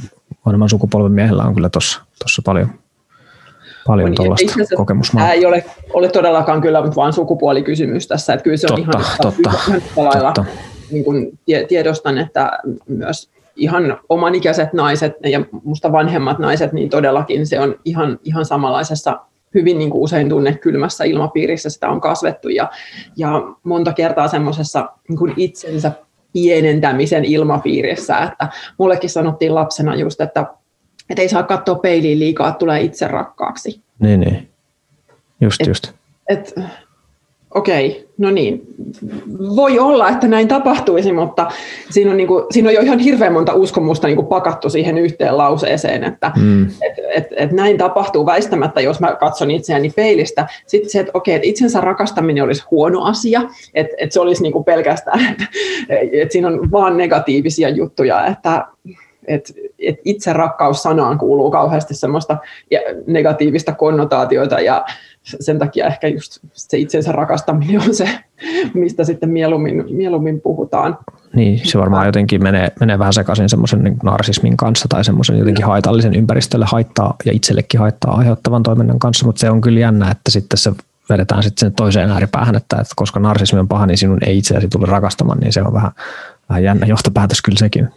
[0.46, 2.70] vanhemman sukupolven miehellä on kyllä tuossa paljon,
[3.88, 5.18] paljon tuollaista kokemusta.
[5.18, 9.06] Tämä ei ole, ole todellakaan kyllä vain sukupuolikysymys tässä, että kyllä se on totta, ihan,
[9.22, 10.52] totta, ihan lailla, totta.
[10.92, 17.60] Niin kuin tiedostan, että myös ihan omanikäiset naiset ja musta vanhemmat naiset, niin todellakin se
[17.60, 19.20] on ihan, ihan samanlaisessa
[19.54, 22.70] hyvin niin kuin usein tunne kylmässä ilmapiirissä sitä on kasvettu ja,
[23.18, 23.30] ja
[23.64, 25.92] monta kertaa semmoisessa niin itsensä
[26.36, 30.46] pienentämisen ilmapiirissä, että mullekin sanottiin lapsena just, että,
[31.10, 33.82] että ei saa katsoa peiliin liikaa, että tulee itse rakkaaksi.
[34.00, 34.50] Niin, niin.
[35.42, 35.92] Just, et, just.
[36.30, 36.56] Et,
[37.56, 38.62] okei, no niin,
[39.56, 41.52] voi olla, että näin tapahtuisi, mutta
[41.90, 44.98] siinä on, niin kuin, siinä on jo ihan hirveän monta uskomusta niin kuin pakattu siihen
[44.98, 46.64] yhteen lauseeseen, että mm.
[46.66, 50.48] et, et, et näin tapahtuu väistämättä, jos mä katson itseäni peilistä.
[50.68, 53.42] Sitten se, että okei, että itsensä rakastaminen olisi huono asia,
[53.74, 55.46] että, että se olisi niin kuin pelkästään, että,
[56.12, 58.66] että siinä on vaan negatiivisia juttuja, että
[59.28, 59.54] että
[59.88, 62.38] et itse rakkaus sanaan kuuluu kauheasti semmoista
[63.08, 64.86] negatiivista konnotaatioita ja
[65.24, 68.10] sen takia ehkä just se itsensä rakastaminen on se,
[68.74, 70.98] mistä sitten mieluummin, mieluummin puhutaan.
[71.36, 75.66] Niin, se varmaan jotenkin menee, menee vähän sekaisin semmoisen niin narsismin kanssa tai semmoisen jotenkin
[75.66, 80.32] haitallisen ympäristölle haittaa ja itsellekin haittaa aiheuttavan toiminnan kanssa, mutta se on kyllä jännä, että
[80.32, 80.72] sitten se
[81.10, 84.68] vedetään sitten sen toiseen ääripäähän, että, että koska narsismi on paha, niin sinun ei itseäsi
[84.68, 85.92] tule rakastamaan, niin se on vähän,
[86.50, 87.90] vähän jännä johtopäätös kyllä sekin.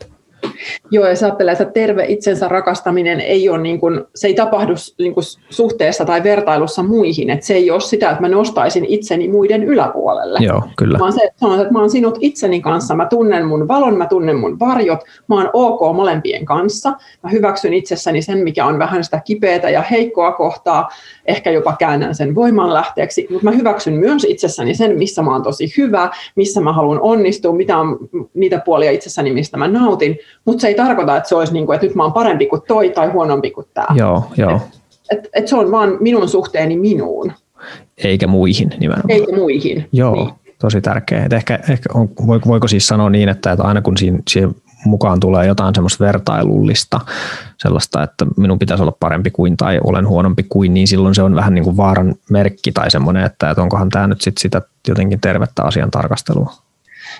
[0.91, 5.15] Joo, ja sä että terve itsensä rakastaminen ei ole niin kuin, se ei tapahdu niin
[5.15, 9.65] kuin suhteessa tai vertailussa muihin, että se ei ole sitä, että mä nostaisin itseni muiden
[9.65, 10.39] yläpuolelle.
[10.43, 10.99] Joo, kyllä.
[10.99, 14.07] Vaan se, että sanon, että mä oon sinut itseni kanssa, mä tunnen mun valon, mä
[14.07, 16.93] tunnen mun varjot, mä oon ok molempien kanssa,
[17.23, 20.89] mä hyväksyn itsessäni sen, mikä on vähän sitä kipeätä ja heikkoa kohtaa,
[21.27, 25.75] ehkä jopa käännän sen voimanlähteeksi, mutta mä hyväksyn myös itsessäni sen, missä mä oon tosi
[25.77, 27.99] hyvä, missä mä haluan onnistua, mitä on
[28.35, 31.75] niitä puolia itsessäni, mistä mä nautin, mutta se ei tarkoita, että se olisi niin kuin,
[31.75, 33.87] että nyt mä oon parempi kuin toi tai huonompi kuin tämä.
[33.95, 34.61] Joo, joo.
[35.11, 37.33] Et, et, et se on vaan minun suhteeni minuun.
[38.05, 39.11] Eikä muihin nimenomaan.
[39.11, 39.89] Eikä muihin.
[39.93, 40.31] Joo, niin.
[40.61, 41.25] tosi tärkeä.
[41.25, 42.09] Et ehkä, ehkä on,
[42.47, 44.55] voiko siis sanoa niin, että, että aina kun siinä, siihen
[44.85, 47.01] mukaan tulee jotain semmoista vertailullista,
[47.59, 51.35] sellaista, että minun pitäisi olla parempi kuin tai olen huonompi kuin, niin silloin se on
[51.35, 55.21] vähän niin kuin vaaran merkki tai semmoinen, että, että onkohan tämä nyt sit sitä jotenkin
[55.21, 56.53] tervettä asian tarkastelua.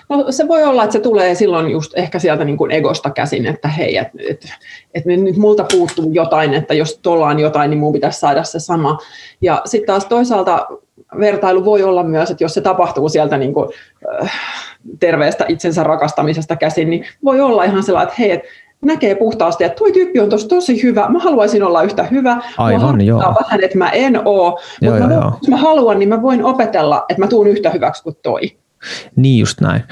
[0.09, 3.45] No se voi olla, että se tulee silloin just ehkä sieltä niin kuin egosta käsin,
[3.45, 4.45] että hei, että et,
[4.93, 8.59] et nyt multa puuttuu jotain, että jos tuolla on jotain, niin mun pitäisi saada se
[8.59, 8.97] sama.
[9.41, 10.67] Ja sitten taas toisaalta
[11.19, 13.69] vertailu voi olla myös, että jos se tapahtuu sieltä niin kuin,
[14.21, 14.31] äh,
[14.99, 18.43] terveestä itsensä rakastamisesta käsin, niin voi olla ihan sellainen, että hei, et,
[18.81, 23.01] näkee puhtaasti, että tuo tyyppi on tosi, tosi hyvä, mä haluaisin olla yhtä hyvä, Aivan,
[23.01, 23.35] joo.
[23.43, 27.05] vähän, että mä en oo, mutta joo, mä, jos mä haluan, niin mä voin opetella,
[27.09, 28.41] että mä tuun yhtä hyväksi kuin toi.
[29.15, 29.83] Niin just näin.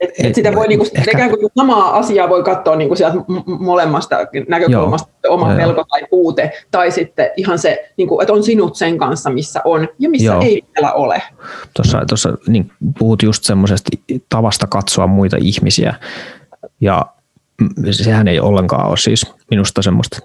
[0.00, 1.10] Et, et sitä voi niinku, ehkä...
[1.10, 4.16] ikään kuin samaa asiaa voi katsoa niinku sieltä molemmasta
[4.48, 5.34] näkökulmasta, Joo.
[5.34, 9.30] oma joo, pelko tai puute, tai sitten ihan se, niinku, että on sinut sen kanssa,
[9.30, 10.42] missä on ja missä Joo.
[10.42, 11.22] ei vielä ole.
[11.76, 13.90] Tuossa, tuossa niin puhut just semmoisesta
[14.28, 15.94] tavasta katsoa muita ihmisiä,
[16.80, 17.06] ja
[17.90, 20.18] sehän ei ollenkaan ole siis minusta semmoista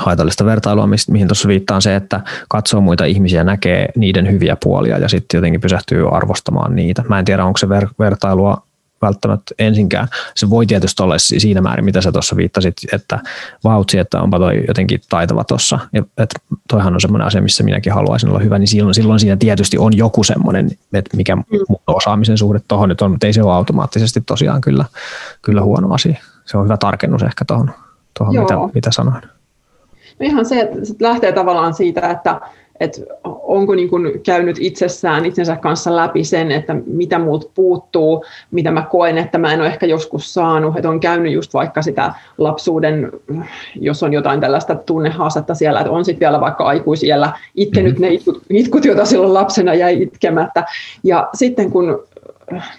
[0.00, 5.08] haitallista vertailua, mihin tuossa viittaan se, että katsoo muita ihmisiä, näkee niiden hyviä puolia ja
[5.08, 7.04] sitten jotenkin pysähtyy arvostamaan niitä.
[7.08, 8.62] Mä en tiedä, onko se ver- vertailua
[9.02, 10.08] välttämättä ensinkään.
[10.34, 13.18] Se voi tietysti olla siinä määrin, mitä sä tuossa viittasit, että
[13.64, 15.78] vautsi, että onpa toi jotenkin taitava tuossa.
[15.94, 19.78] Että toihan on semmoinen asia, missä minäkin haluaisin olla hyvä, niin silloin, silloin siinä tietysti
[19.78, 21.42] on joku semmoinen, että mikä mm.
[21.86, 24.84] osaamisen suhde tuohon nyt on, mutta ei se ole automaattisesti tosiaan kyllä,
[25.42, 26.20] kyllä huono asia.
[26.44, 27.70] Se on hyvä tarkennus ehkä tuohon,
[28.28, 29.22] mitä, mitä sanoin.
[30.20, 32.40] No ihan se, että se lähtee tavallaan siitä, että,
[32.80, 38.70] että onko niin kuin käynyt itsessään itsensä kanssa läpi sen, että mitä muut puuttuu, mitä
[38.70, 42.14] mä koen, että mä en ole ehkä joskus saanut, että on käynyt just vaikka sitä
[42.38, 43.12] lapsuuden,
[43.74, 48.06] jos on jotain tällaista tunnehaastetta siellä, että on sitten vielä vaikka aikuisiellä itkenyt mm-hmm.
[48.06, 50.64] ne itkut, itkut, joita silloin lapsena jäi itkemättä.
[51.04, 52.02] Ja sitten kun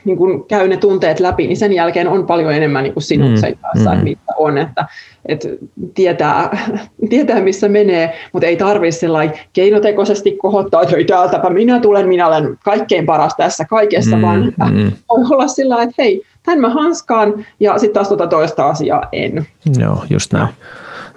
[0.05, 3.37] niin kun käy ne tunteet läpi, niin sen jälkeen on paljon enemmän niin sinut mm,
[3.37, 3.93] sen kanssa, mm.
[3.93, 4.85] että mitä on, että,
[5.25, 5.47] että
[5.93, 6.57] tietää,
[7.09, 9.07] tietää, missä menee, mutta ei tarvitse
[9.53, 14.91] keinotekoisesti kohottaa, että täältäpä minä tulen, minä olen kaikkein paras tässä kaikessa, mm, vaan mm.
[15.09, 19.47] voi olla sillä että hei, tämän mä hanskaan, ja sitten taas tuota toista asiaa en.
[19.79, 20.47] Joo, just näin.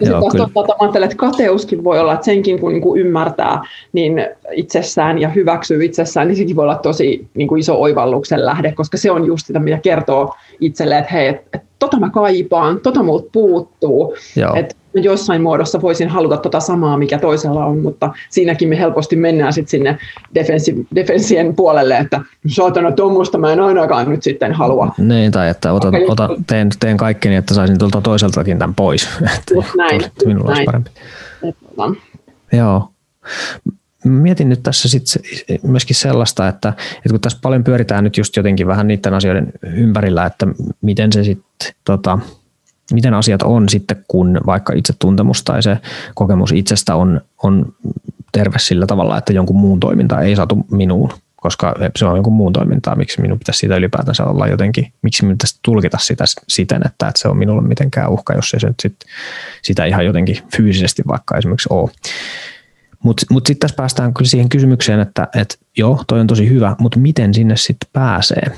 [0.01, 4.27] Ja sitten taas toisaalta ajattelen, että kateuskin voi olla, että senkin kun niin ymmärtää niin
[4.53, 8.97] itsessään ja hyväksyy itsessään, niin sekin voi olla tosi niin kuin iso oivalluksen lähde, koska
[8.97, 13.03] se on just sitä, mitä kertoo itselle, että hei, että, että tota mä kaipaan, tota
[13.03, 14.17] multa puuttuu.
[14.57, 19.53] Että jossain muodossa voisin haluta tota samaa, mikä toisella on, mutta siinäkin me helposti mennään
[19.53, 19.99] sitten sinne
[20.35, 24.95] defensi, defensien puolelle, että saatana tuommoista mä en ainakaan nyt sitten halua.
[24.99, 26.07] Niin, tai että otan, okay.
[26.09, 29.09] otan, teen, teen kaikkeni, että saisin tuolta toiseltakin tämän pois.
[29.55, 30.01] Just näin.
[30.27, 30.91] Minulla just olisi parempi.
[31.43, 32.89] Että, Joo.
[34.05, 35.03] Mietin nyt tässä sit
[35.63, 40.27] myöskin sellaista, että, että kun tässä paljon pyöritään nyt just jotenkin vähän niiden asioiden ympärillä,
[40.27, 40.47] että
[40.81, 42.19] miten se sitten tota,
[42.93, 45.79] miten asiat on sitten, kun vaikka itsetuntemus tai se
[46.15, 47.75] kokemus itsestä on, on
[48.33, 52.53] terve sillä tavalla, että jonkun muun toiminta ei saatu minuun, koska se on jonkun muun
[52.53, 57.09] toimintaa, miksi minun pitäisi siitä ylipäätänsä olla jotenkin, miksi minun pitäisi tulkita sitä siten, että,
[57.09, 58.97] että se on minulle mitenkään uhka, jos ei se nyt sit,
[59.63, 61.91] sitä ihan jotenkin fyysisesti vaikka esimerkiksi ole.
[63.03, 66.77] Mutta mut sitten tässä päästään kyllä siihen kysymykseen, että et, joo, toi on tosi hyvä,
[66.79, 68.51] mutta miten sinne sitten pääsee?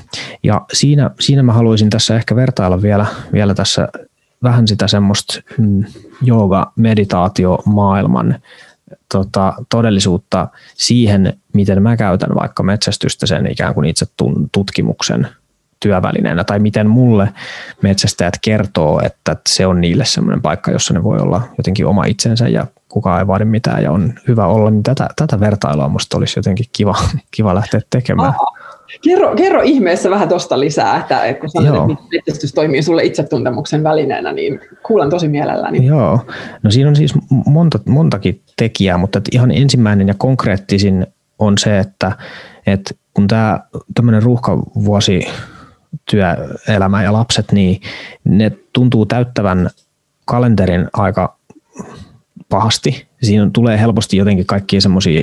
[0.43, 3.87] Ja siinä, siinä mä haluaisin tässä ehkä vertailla vielä, vielä tässä
[4.43, 5.83] vähän sitä semmoista mm,
[6.21, 8.39] jooga-meditaatiomaailman
[9.11, 14.05] tota, todellisuutta siihen, miten mä käytän vaikka metsästystä sen ikään kuin itse
[14.51, 15.27] tutkimuksen
[15.79, 17.33] työvälineenä, tai miten mulle
[17.81, 22.47] metsästäjät kertoo, että se on niille semmoinen paikka, jossa ne voi olla jotenkin oma itsensä
[22.47, 26.39] ja kukaan ei vaadi mitään ja on hyvä olla, niin tätä, tätä vertailua musta olisi
[26.39, 26.95] jotenkin kiva,
[27.35, 28.29] kiva lähteä tekemään.
[28.29, 28.56] Aha.
[29.01, 34.31] Kerro, kerro ihmeessä vähän tuosta lisää, että kun sanoit, että metsästys toimii sulle itsetuntemuksen välineenä,
[34.31, 35.85] niin kuulen tosi mielelläni.
[35.85, 36.19] Joo,
[36.63, 37.13] no siinä on siis
[37.45, 41.07] monta, montakin tekijää, mutta ihan ensimmäinen ja konkreettisin
[41.39, 42.11] on se, että,
[42.67, 43.59] että kun tämä
[43.95, 45.27] tämmöinen ruuhkavuosi
[46.09, 47.81] työelämä ja lapset, niin
[48.23, 49.69] ne tuntuu täyttävän
[50.25, 51.37] kalenterin aika
[52.49, 53.06] pahasti.
[53.23, 55.21] Siinä tulee helposti jotenkin kaikkia semmoisia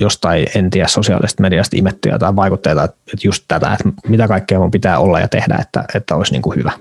[0.00, 4.70] jostain, en tiedä, sosiaalisesta mediasta imettyjä tai vaikutteita, että just tätä, että mitä kaikkea mun
[4.70, 6.72] pitää olla ja tehdä, että, että olisi niin kuin hyvä.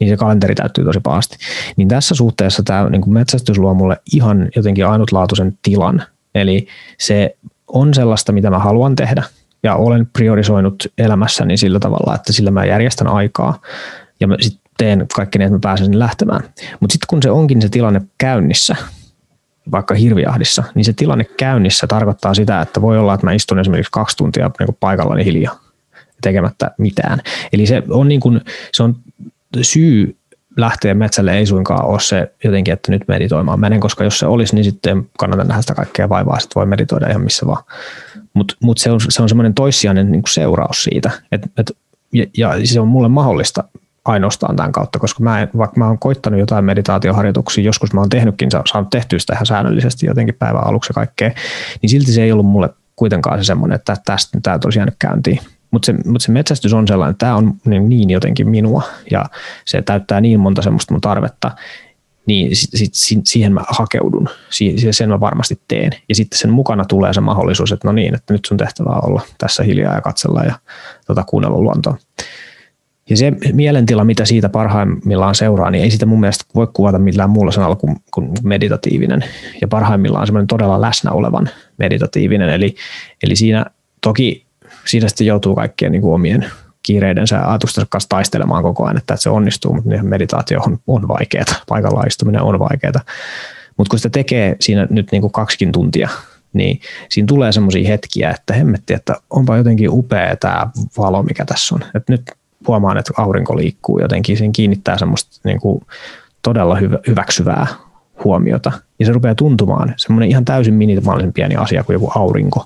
[0.00, 1.36] Niin se kalenteri täyttyy tosi pahasti.
[1.76, 6.02] Niin tässä suhteessa tämä niin kuin metsästys luo mulle ihan jotenkin ainutlaatuisen tilan.
[6.34, 6.66] Eli
[6.98, 7.36] se
[7.68, 9.22] on sellaista, mitä mä haluan tehdä
[9.62, 13.60] ja olen priorisoinut elämässäni sillä tavalla, että sillä mä järjestän aikaa
[14.20, 16.40] ja mä sit teen kaikki niin, että mä pääsen lähtemään.
[16.80, 18.76] Mutta sitten kun se onkin se tilanne käynnissä,
[19.72, 23.92] vaikka hirviahdissa, niin se tilanne käynnissä tarkoittaa sitä, että voi olla, että mä istun esimerkiksi
[23.92, 25.60] kaksi tuntia niin paikallani hiljaa
[26.22, 27.20] tekemättä mitään.
[27.52, 28.40] Eli se on, niin kuin,
[28.72, 28.96] se on
[29.62, 30.16] syy
[30.56, 34.54] lähteä metsälle ei suinkaan ole se jotenkin, että nyt meditoimaan menen, koska jos se olisi,
[34.54, 37.64] niin sitten kannata nähdä sitä kaikkea vaivaa, että voi meditoida ihan missä vaan.
[38.34, 41.72] Mutta mut se on, se on semmoinen toissijainen niin seuraus siitä, et, et,
[42.12, 43.64] ja, ja se on mulle mahdollista
[44.04, 48.08] ainoastaan tämän kautta, koska mä en, vaikka mä oon koittanut jotain meditaatioharjoituksia, joskus mä oon
[48.08, 51.30] tehnytkin, saanut tehtyä sitä ihan säännöllisesti jotenkin päivän aluksi kaikkea,
[51.82, 55.40] niin silti se ei ollut mulle kuitenkaan se semmoinen, että tästä tämä olisi jäänyt käyntiin.
[55.70, 59.26] Mutta se, mut se metsästys on sellainen, että tämä on niin, niin jotenkin minua ja
[59.64, 61.50] se täyttää niin monta semmoista mun tarvetta,
[62.26, 64.28] niin sit, sit, siihen mä hakeudun,
[64.90, 65.92] sen mä varmasti teen.
[66.08, 69.04] Ja sitten sen mukana tulee se mahdollisuus, että no niin, että nyt sun tehtävä on
[69.04, 70.54] olla tässä hiljaa ja katsella ja
[71.06, 71.96] tota, kuunnella luontoa.
[73.10, 77.30] Ja se mielentila, mitä siitä parhaimmillaan seuraa, niin ei sitä mun mielestä voi kuvata millään
[77.30, 79.24] muulla sanalla kuin, kuin meditatiivinen.
[79.60, 82.50] Ja parhaimmillaan semmoinen todella läsnä olevan meditatiivinen.
[82.50, 82.74] Eli,
[83.22, 83.66] eli siinä
[84.00, 84.48] toki
[84.84, 86.46] siinä sitten joutuu kaikkien niin kuin omien
[86.82, 91.08] kiireidensä ja ajatustensa kanssa taistelemaan koko ajan, että, että se onnistuu, mutta meditaatio on, on
[91.08, 93.04] vaikeaa, paikalla istuminen on vaikeaa.
[93.76, 96.08] Mutta kun sitä tekee siinä nyt niin kuin kaksikin tuntia,
[96.52, 101.74] niin siinä tulee semmoisia hetkiä, että hemmetti, että onpa jotenkin upea tämä valo, mikä tässä
[101.74, 101.80] on.
[101.94, 102.32] Et nyt
[102.66, 105.86] huomaan, että aurinko liikkuu jotenkin, siinä kiinnittää semmoista niin kuin
[106.42, 107.66] todella hyvä, hyväksyvää
[108.24, 108.72] huomiota.
[108.98, 112.64] Ja se rupeaa tuntumaan semmoinen ihan täysin minimaalisen pieni asia kuin joku aurinko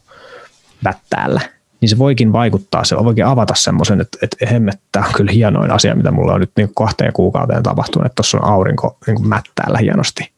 [0.85, 1.41] vättäällä.
[1.81, 5.71] Niin se voikin vaikuttaa, se voikin avata semmoisen, että, että hemmet, tämä on kyllä hienoin
[5.71, 9.29] asia, mitä mulla on nyt niin kahteen kuukauteen tapahtunut, että tuossa on aurinko niin kuin
[9.29, 10.33] mättäällä hienosti.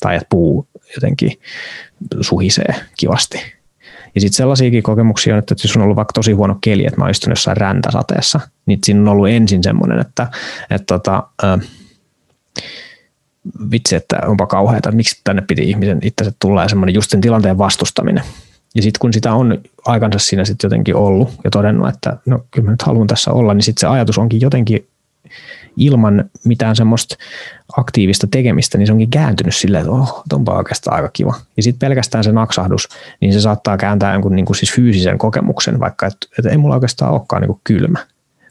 [0.00, 1.32] Tai että puu jotenkin
[2.20, 3.55] suhisee kivasti
[4.16, 7.10] ja sitten sellaisiakin kokemuksia on, että jos on ollut vaikka tosi huono keli, että mä
[7.10, 10.26] istun jossain räntäsateessa, niin siinä on ollut ensin semmoinen, että,
[10.70, 11.60] että tota, äh,
[13.70, 17.20] vitsi, että onpa kauheaa, että miksi tänne piti ihmisen itse tulla ja semmoinen just sen
[17.20, 18.24] tilanteen vastustaminen.
[18.74, 22.64] Ja sitten kun sitä on aikansa siinä sitten jotenkin ollut ja todennut, että no kyllä
[22.64, 24.86] mä nyt haluan tässä olla, niin sitten se ajatus onkin jotenkin
[25.76, 27.16] ilman mitään semmoista
[27.76, 31.34] aktiivista tekemistä, niin se onkin kääntynyt silleen, että oh, onpa oikeastaan aika kiva.
[31.56, 32.88] Ja sitten pelkästään se naksahdus,
[33.20, 36.74] niin se saattaa kääntää jonkun niin kuin siis fyysisen kokemuksen, vaikka että, että ei mulla
[36.74, 37.98] oikeastaan olekaan niin kuin kylmä.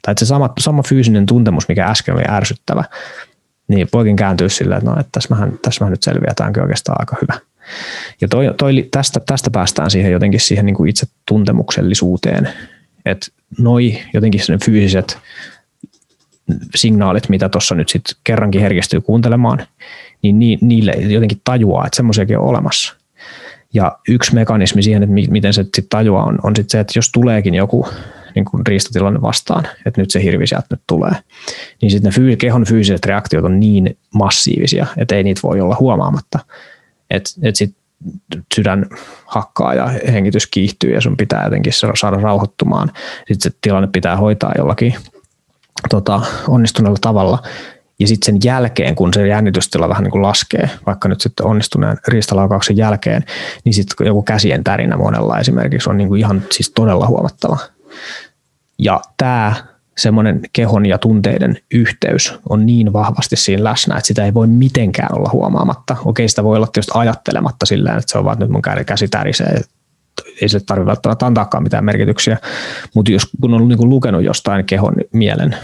[0.02, 2.84] Tai että se sama, sama fyysinen tuntemus, mikä äsken oli ärsyttävä,
[3.68, 7.16] niin voikin kääntyä silleen, että no, että tässä mähän, tässä mä nyt selviätäänkin oikeastaan aika
[7.22, 7.40] hyvä.
[8.22, 12.50] Ja toi, toi, tästä, tästä päästään siihen jotenkin siihen niin kuin itse tuntemuksellisuuteen,
[13.06, 13.28] että
[13.60, 15.18] noi jotenkin fyysiset
[16.76, 19.68] signaalit, mitä tuossa nyt sitten kerrankin herkistyy kuuntelemaan,
[20.22, 22.96] niin niille jotenkin tajuaa, että semmoisiakin on olemassa.
[23.74, 27.12] Ja yksi mekanismi siihen, että miten se sitten tajuaa, on, on sitten se, että jos
[27.12, 27.88] tuleekin joku
[28.36, 31.12] niin kuin riistatilanne vastaan, että nyt se hirvi sieltä nyt tulee,
[31.82, 35.78] niin sitten ne fyy- kehon fyysiset reaktiot on niin massiivisia, että ei niitä voi olla
[35.80, 36.40] huomaamatta.
[37.10, 37.86] Että et sitten
[38.56, 38.86] sydän
[39.26, 42.92] hakkaa ja hengitys kiihtyy ja sun pitää jotenkin saada rauhoittumaan.
[43.18, 44.96] Sitten se tilanne pitää hoitaa jollakin
[45.90, 47.44] tota, onnistuneella tavalla.
[48.00, 51.98] Ja sitten sen jälkeen, kun se jännitystila vähän niin kuin laskee, vaikka nyt sitten onnistuneen
[52.08, 53.24] riistalaukauksen jälkeen,
[53.66, 57.58] niin sitten joku käsien tärinä monella esimerkiksi on niin kuin ihan siis todella huomattava.
[58.80, 59.54] Ja tämä
[59.98, 65.18] semmoinen kehon ja tunteiden yhteys on niin vahvasti siinä läsnä, että sitä ei voi mitenkään
[65.18, 65.96] olla huomaamatta.
[66.06, 69.08] Okei, sitä voi olla tietysti ajattelematta sillä että se on vaan, että nyt mun käsi
[69.08, 69.62] tärisee,
[70.42, 72.38] ei sille tarvitse välttämättä antaakaan mitään merkityksiä,
[72.96, 75.56] mutta jos kun on niin kuin lukenut jostain kehon, mielen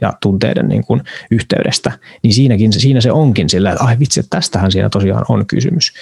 [0.00, 1.92] ja tunteiden niin kuin yhteydestä,
[2.22, 5.92] niin siinäkin, siinä se onkin sillä, että ai vitsi, että tästähän siinä tosiaan on kysymys.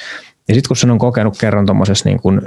[0.48, 2.40] Ja sitten kun sen on kokenut kerran tuommoisessa niin kuin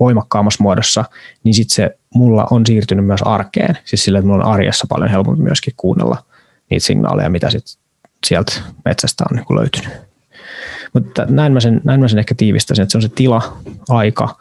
[0.00, 1.04] voimakkaammassa muodossa,
[1.44, 3.78] niin sitten se mulla on siirtynyt myös arkeen.
[3.84, 6.24] Siis sillä, että mulla on arjessa paljon helpompi myöskin kuunnella
[6.70, 7.64] niitä signaaleja, mitä sit
[8.26, 8.52] sieltä
[8.84, 10.13] metsästä on niin löytynyt.
[10.94, 13.56] Mutta näin mä, sen, näin mä sen ehkä tiivistäisin, että se on se tila,
[13.88, 14.38] aika,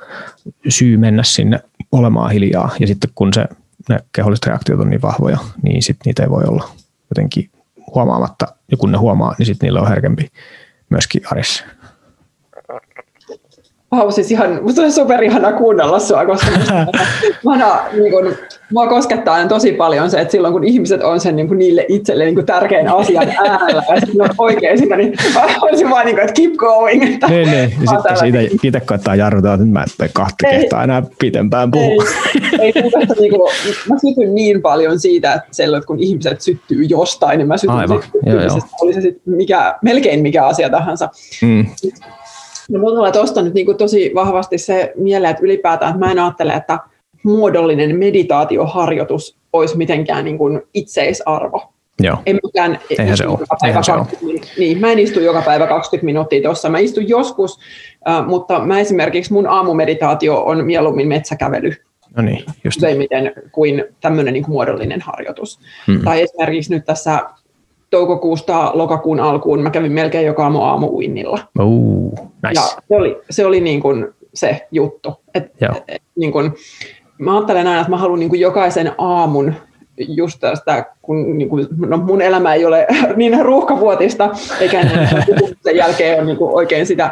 [0.69, 1.59] syy mennä sinne
[1.91, 2.71] olemaan hiljaa.
[2.79, 3.45] Ja sitten kun se,
[3.89, 6.69] ne keholliset reaktiot on niin vahvoja, niin sitten niitä ei voi olla
[7.09, 7.49] jotenkin
[7.95, 8.47] huomaamatta.
[8.71, 10.31] Ja kun ne huomaa, niin sitten niillä on herkempi
[10.89, 11.63] myöskin arjessa.
[13.97, 16.51] Vau, siis ihan, musta on superihana kuunnella sua, koska
[17.43, 18.35] musta, niin kun,
[18.71, 21.85] mua koskettaa aina tosi paljon se, että silloin kun ihmiset on sen niin kuin niille
[21.87, 25.13] itselle niin kuin tärkein asian äärellä ja sitten on oikein sitä, niin
[25.61, 27.13] olisin vaan niin kuin, että keep going.
[27.13, 27.73] Että niin, niin.
[27.81, 32.03] Ja sitten siitä itse koittaa jarruta, että mä en kahta kehtaa enää pitempään puhua.
[32.59, 32.83] Ei, ei
[33.19, 33.51] niin kuin,
[33.89, 38.03] mä sytyn niin paljon siitä, että, silloin, kun ihmiset syttyy jostain, niin mä sytyn Aivan,
[38.25, 38.59] joo, joo.
[38.81, 41.09] oli se sitten mikä, melkein mikä asia tahansa.
[41.41, 41.65] Mm.
[42.69, 46.19] No mulla tulee tuosta nyt niin tosi vahvasti se mieleen, että ylipäätään että mä en
[46.19, 46.79] ajattele, että
[47.23, 51.73] muodollinen meditaatioharjoitus olisi mitenkään niin kuin itseisarvo.
[51.99, 52.17] Joo.
[52.25, 53.39] En mäkään Eihän se ole.
[53.65, 54.41] Eihän 20, se ole.
[54.57, 56.69] Niin, mä en istu joka päivä 20 minuuttia tuossa.
[56.69, 57.59] Mä istun joskus,
[58.09, 61.73] äh, mutta mä esimerkiksi mun aamumeditaatio on mieluummin metsäkävely.
[62.17, 62.77] No niin, just.
[62.77, 65.59] Useimmiten kuin tämmöinen niin kuin muodollinen harjoitus.
[65.87, 66.03] Hmm.
[66.03, 67.19] Tai esimerkiksi nyt tässä
[67.93, 71.39] toukokuusta lokakuun alkuun mä kävin melkein joka aamu aamuuinnilla.
[71.59, 72.53] Uh, nice.
[72.53, 75.13] Ja se oli, se, oli niin kuin se juttu.
[75.35, 75.43] Et,
[75.87, 76.53] et, niin kuin,
[77.17, 79.53] mä ajattelen aina, että mä haluan niin kuin jokaisen aamun
[79.97, 84.29] just tästä, kun niin kuin, no mun elämä ei ole niin ruuhkavuotista,
[84.59, 84.81] eikä
[85.63, 87.11] sen jälkeen ole niin kuin oikein sitä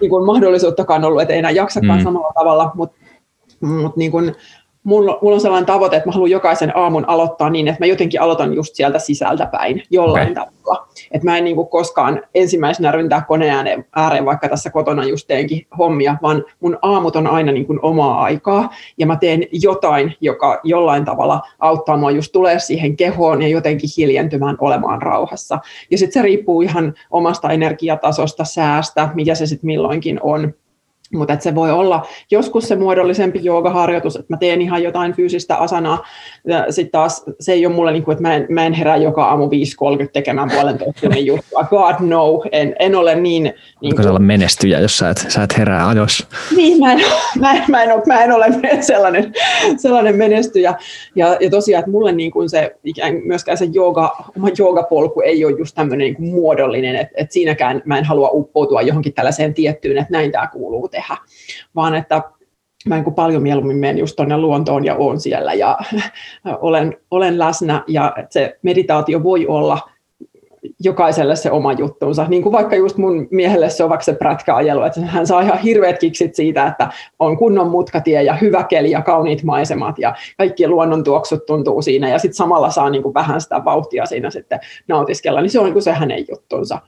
[0.00, 2.04] niin kuin mahdollisuuttakaan ollut, että ei enää jaksakaan mm.
[2.04, 2.96] samalla tavalla, mutta
[3.60, 4.34] mut niin kuin,
[4.84, 8.20] mulla, mulla on sellainen tavoite, että mä haluan jokaisen aamun aloittaa niin, että mä jotenkin
[8.20, 10.34] aloitan just sieltä sisältä päin jollain okay.
[10.34, 10.88] tavalla.
[11.10, 15.66] Että mä en niin kuin koskaan ensimmäisenä ryntää koneen ääreen, vaikka tässä kotona just teenkin
[15.78, 20.60] hommia, vaan mun aamut on aina niin kuin omaa aikaa ja mä teen jotain, joka
[20.64, 25.58] jollain tavalla auttaa mua just tulee siihen kehoon ja jotenkin hiljentymään olemaan rauhassa.
[25.90, 30.54] Ja sitten se riippuu ihan omasta energiatasosta, säästä, mikä se sitten milloinkin on
[31.14, 36.04] mutta se voi olla joskus se muodollisempi joogaharjoitus, että mä teen ihan jotain fyysistä asanaa.
[36.70, 39.24] Sitten taas se ei ole mulle, niin kuin, että mä en, mä en herää joka
[39.24, 39.50] aamu 5.30
[40.12, 41.64] tekemään puolentoista juttua.
[41.64, 43.54] God no, en, en ole niin...
[43.80, 44.08] niin kuin...
[44.08, 46.26] olla menestyjä, jos sä et, sä et herää ajoissa?
[46.56, 47.00] Niin, mä en,
[47.40, 48.46] mä en, mä en, ole, mä en ole
[48.80, 49.32] sellainen,
[49.76, 50.74] sellainen menestyjä.
[51.16, 55.44] Ja, ja tosiaan, että mulle niin kuin se, ikään, myöskään se jooga, oma joogapolku ei
[55.44, 59.54] ole just tämmöinen niin kuin muodollinen, että, että siinäkään mä en halua uppoutua johonkin tällaiseen
[59.54, 61.22] tiettyyn, että näin tämä kuuluu tehdä tehdä,
[61.74, 62.22] vaan että
[62.88, 65.78] mä niin paljon mieluummin menen just tuonne luontoon ja olen siellä ja
[66.60, 69.78] olen, olen läsnä ja se meditaatio voi olla
[70.80, 72.26] jokaiselle se oma juttuunsa.
[72.28, 75.58] Niin kuin vaikka just mun miehelle se on vaikka se prätkäajelu, että hän saa ihan
[75.58, 76.88] hirveät kiksit siitä, että
[77.18, 82.18] on kunnon mutkatie ja hyvä keli ja kauniit maisemat ja kaikki luonnontuoksut tuntuu siinä ja
[82.18, 85.72] sitten samalla saa niin kuin vähän sitä vauhtia siinä sitten nautiskella, niin se on niin
[85.72, 86.78] kuin se hänen juttunsa.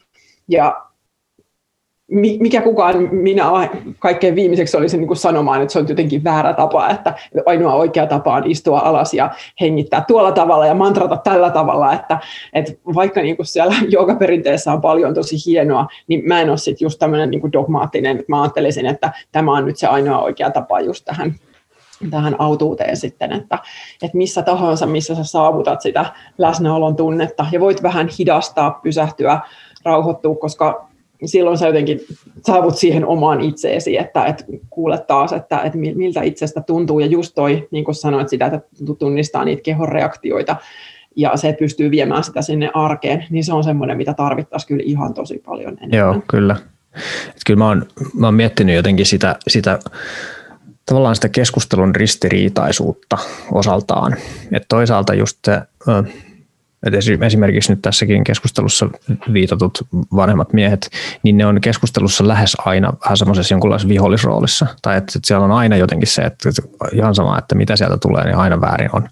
[0.49, 0.87] Ja
[2.41, 3.45] mikä kukaan minä
[3.99, 7.15] kaikkein viimeiseksi olisi niin sanomaan, että se on jotenkin väärä tapa, että
[7.47, 9.31] ainoa oikea tapa on istua alas ja
[9.61, 12.19] hengittää tuolla tavalla ja mantrata tällä tavalla, että,
[12.53, 16.87] että vaikka niin kuin siellä joogaperinteessä on paljon tosi hienoa, niin mä en ole sitten
[16.87, 20.81] just tämmöinen niin dogmaattinen, että mä ajattelisin, että tämä on nyt se ainoa oikea tapa
[20.81, 21.35] just tähän
[22.11, 23.59] tähän autuuteen sitten, että,
[24.03, 26.07] että missä tahansa, missä sä saavutat sitä
[26.39, 29.41] läsnäolon tunnetta ja voit vähän hidastaa, pysähtyä,
[29.85, 30.86] rauhoittua, koska
[31.25, 32.01] silloin sä jotenkin
[32.47, 37.01] saavut siihen omaan itseesi, että, että kuulet taas, että, että miltä itsestä tuntuu.
[37.01, 38.61] Ja just toi, niin kuin sanoit sitä, että
[38.99, 40.57] tunnistaa niitä kehon reaktioita
[41.17, 45.15] ja se, pystyy viemään sitä sinne arkeen, niin se on semmoinen, mitä tarvittaisiin kyllä ihan
[45.15, 45.99] tosi paljon enemmän.
[45.99, 46.57] Joo, kyllä.
[47.29, 49.79] Et kyllä mä oon, mä oon miettinyt jotenkin sitä, sitä
[50.87, 53.19] tavallaan sitä keskustelun ristiriitaisuutta
[53.53, 54.17] osaltaan.
[54.53, 55.61] Että toisaalta just se,
[57.23, 58.89] esimerkiksi nyt tässäkin keskustelussa
[59.33, 60.91] viitatut vanhemmat miehet,
[61.23, 64.67] niin ne on keskustelussa lähes aina vähän semmoisessa jonkunlaisessa vihollisroolissa.
[64.83, 66.49] Tai että, siellä on aina jotenkin se, että,
[66.93, 69.09] ihan sama, että mitä sieltä tulee, niin aina väärin on.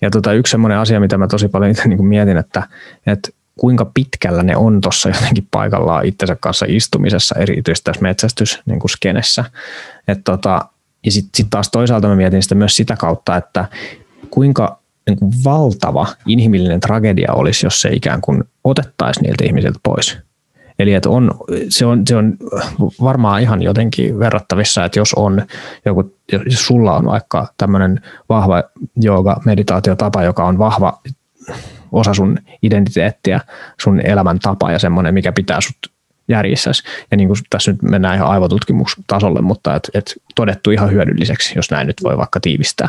[0.00, 2.62] Ja tota, yksi semmoinen asia, mitä mä tosi paljon itse niin mietin, että,
[3.06, 3.30] että
[3.60, 8.90] kuinka pitkällä ne on tuossa jotenkin paikallaan itsensä kanssa istumisessa, erityisesti tässä metsästys niin kuin
[8.90, 9.44] skenessä.
[10.08, 10.68] Et tota,
[11.04, 13.64] ja sitten sit taas toisaalta mä mietin sitä myös sitä kautta, että
[14.30, 14.79] kuinka
[15.10, 20.18] niin kuin valtava inhimillinen tragedia olisi, jos se ikään kuin otettaisiin niiltä ihmisiltä pois.
[20.78, 21.30] Eli että on,
[21.68, 22.36] se, on, se on
[23.02, 25.42] varmaan ihan jotenkin verrattavissa, että jos on
[25.84, 28.62] joku, jos sulla on vaikka tämmöinen vahva
[28.96, 31.00] jooga meditaatiotapa, joka on vahva
[31.92, 33.40] osa sun identiteettiä,
[33.80, 35.76] sun elämäntapa ja semmoinen, mikä pitää sut
[36.28, 36.70] järjissä.
[37.10, 41.70] Ja niin kuin tässä nyt mennään ihan aivotutkimustasolle, mutta et, et todettu ihan hyödylliseksi, jos
[41.70, 42.88] näin nyt voi vaikka tiivistää.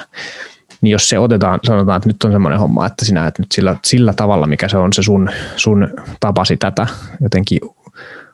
[0.82, 3.76] Niin jos se otetaan, sanotaan, että nyt on semmoinen homma, että sinä et nyt sillä,
[3.86, 5.88] sillä tavalla, mikä se on se sun, sun
[6.20, 6.88] tapasi tätä
[7.22, 7.60] jotenkin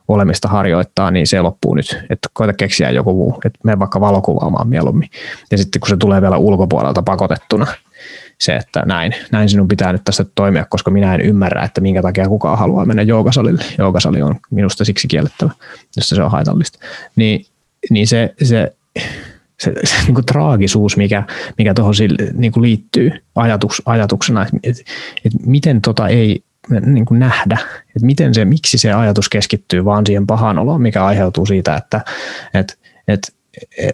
[0.07, 1.97] olemista harjoittaa, niin se loppuu nyt.
[2.09, 5.09] Että koita keksiä joku muu, että mene vaikka valokuvaamaan mieluummin.
[5.51, 7.67] Ja sitten kun se tulee vielä ulkopuolelta pakotettuna,
[8.39, 12.01] se, että näin, näin sinun pitää nyt tässä toimia, koska minä en ymmärrä, että minkä
[12.01, 13.63] takia kukaan haluaa mennä joogasalille.
[13.77, 15.51] Joogasali on minusta siksi kiellettävä,
[15.95, 16.79] jos se on haitallista.
[17.15, 17.45] Niin,
[17.89, 18.75] niin se, se,
[19.59, 21.23] se, se niin kuin traagisuus, mikä,
[21.57, 21.93] mikä tuohon
[22.33, 24.81] niin liittyy ajatuks, ajatuksena, että, että,
[25.25, 26.43] että miten tota ei
[26.85, 31.05] niin kuin nähdä, että miten se, miksi se ajatus keskittyy vaan siihen pahaan oloon, mikä
[31.05, 32.01] aiheutuu siitä, että,
[32.53, 32.73] että,
[33.07, 33.31] että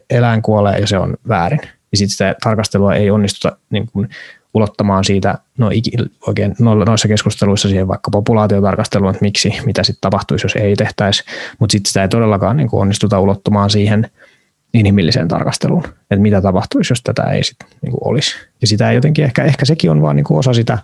[0.10, 1.60] eläin kuolee ja se on väärin.
[1.92, 4.10] Ja sitten sitä tarkastelua ei onnistuta niin kuin
[4.54, 5.70] ulottamaan siitä no,
[6.28, 6.56] oikein
[6.86, 11.24] noissa keskusteluissa siihen vaikka populaatiotarkasteluun, että miksi, mitä sitten tapahtuisi, jos ei tehtäisi,
[11.60, 14.10] mutta sitten sitä ei todellakaan niin kuin onnistuta ulottamaan siihen
[14.74, 18.36] inhimilliseen tarkasteluun, että mitä tapahtuisi, jos tätä ei sitten niin olisi.
[18.62, 20.78] Ja sitä ei jotenkin, ehkä, ehkä sekin on vaan niin kuin osa sitä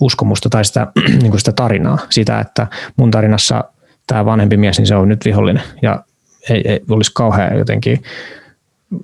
[0.00, 0.86] uskomusta tai sitä,
[1.20, 3.64] niin kuin sitä tarinaa, sitä, että mun tarinassa
[4.06, 6.04] tämä vanhempi mies, niin se on nyt vihollinen ja
[6.50, 8.02] ei, ei olisi kauhean jotenkin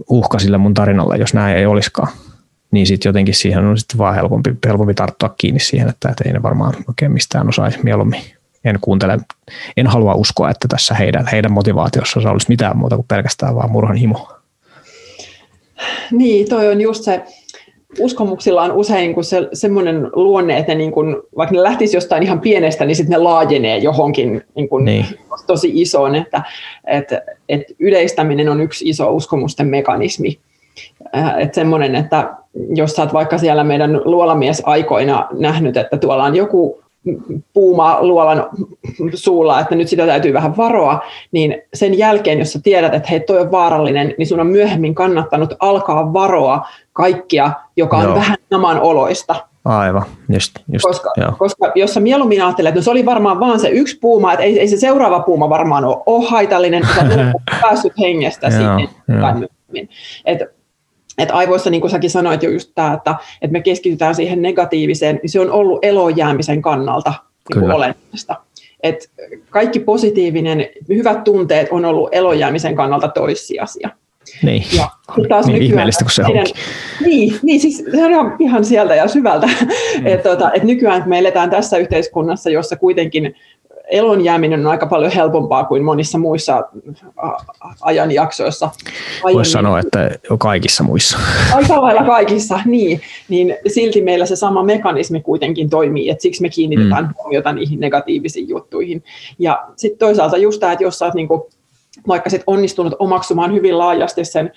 [0.08, 2.12] uhka sille mun tarinalle, jos näin ei olisikaan.
[2.70, 6.32] Niin sitten jotenkin siihen on sitten vaan helpompi, helpompi tarttua kiinni siihen, että, että ei
[6.32, 8.20] ne varmaan oikein mistään osaisi mieluummin.
[8.64, 9.18] En kuuntele,
[9.76, 13.96] en halua uskoa, että tässä heidän, heidän motivaatiossa olisi mitään muuta kuin pelkästään vaan murhan
[13.96, 14.28] himo.
[16.10, 17.22] Niin, toi on just se,
[18.00, 22.22] uskomuksilla on usein kuin se, semmoinen luonne, että ne niin kuin, vaikka ne lähtisi jostain
[22.22, 25.06] ihan pienestä, niin sitten ne laajenee johonkin niin kuin niin.
[25.46, 26.42] tosi isoon, että,
[26.86, 30.38] että, että yleistäminen on yksi iso uskomusten mekanismi.
[31.16, 32.34] Äh, että semmoinen, että
[32.74, 36.82] jos sä oot vaikka siellä meidän luolamies-aikoina nähnyt, että tuolla on joku
[37.52, 38.46] puuma luolan
[39.14, 41.00] suulla, että nyt sitä täytyy vähän varoa,
[41.32, 44.94] niin sen jälkeen, jos sä tiedät, että hei, toi on vaarallinen, niin sun on myöhemmin
[44.94, 48.14] kannattanut alkaa varoa kaikkia, joka on Joo.
[48.14, 49.34] vähän saman oloista.
[49.64, 51.32] Aivan, just, just koska, joo.
[51.38, 54.44] koska jos sä mieluummin ajattelet, että no se oli varmaan vaan se yksi puuma, että
[54.44, 57.32] ei, ei se seuraava puuma varmaan ole, ole haitallinen, että sä
[57.62, 58.88] päässyt hengestä siihen.
[60.24, 60.46] Että
[61.18, 65.20] että aivoissa, niin kuin säkin sanoit jo just tämä, että, että me keskitytään siihen negatiiviseen,
[65.22, 67.12] niin se on ollut elojäämisen kannalta
[67.54, 68.36] niin kuin olennaista.
[68.82, 69.10] Et
[69.50, 73.90] kaikki positiivinen, hyvät tunteet on ollut elojäämisen kannalta toissijaisia.
[74.42, 74.88] Niin, ja
[75.28, 76.54] taas niin ihmeellistä kuin se meidän, onkin.
[77.06, 79.46] Niin, niin siis se on ihan sieltä ja syvältä.
[79.46, 80.06] Mm.
[80.06, 83.34] Et, tota, et nykyään me eletään tässä yhteiskunnassa, jossa kuitenkin
[83.90, 86.62] elon jääminen on aika paljon helpompaa kuin monissa muissa
[87.80, 88.70] ajanjaksoissa.
[89.34, 91.18] Voisi sanoa, että kaikissa muissa.
[91.54, 93.00] Aika lailla kaikissa, niin.
[93.28, 97.14] Niin silti meillä se sama mekanismi kuitenkin toimii, että siksi me kiinnitetään mm.
[97.18, 99.04] huomiota niihin negatiivisiin juttuihin.
[99.38, 101.50] Ja sitten toisaalta just tämä, että jos sä oot niinku
[102.08, 104.52] vaikka sit onnistunut omaksumaan hyvin laajasti sen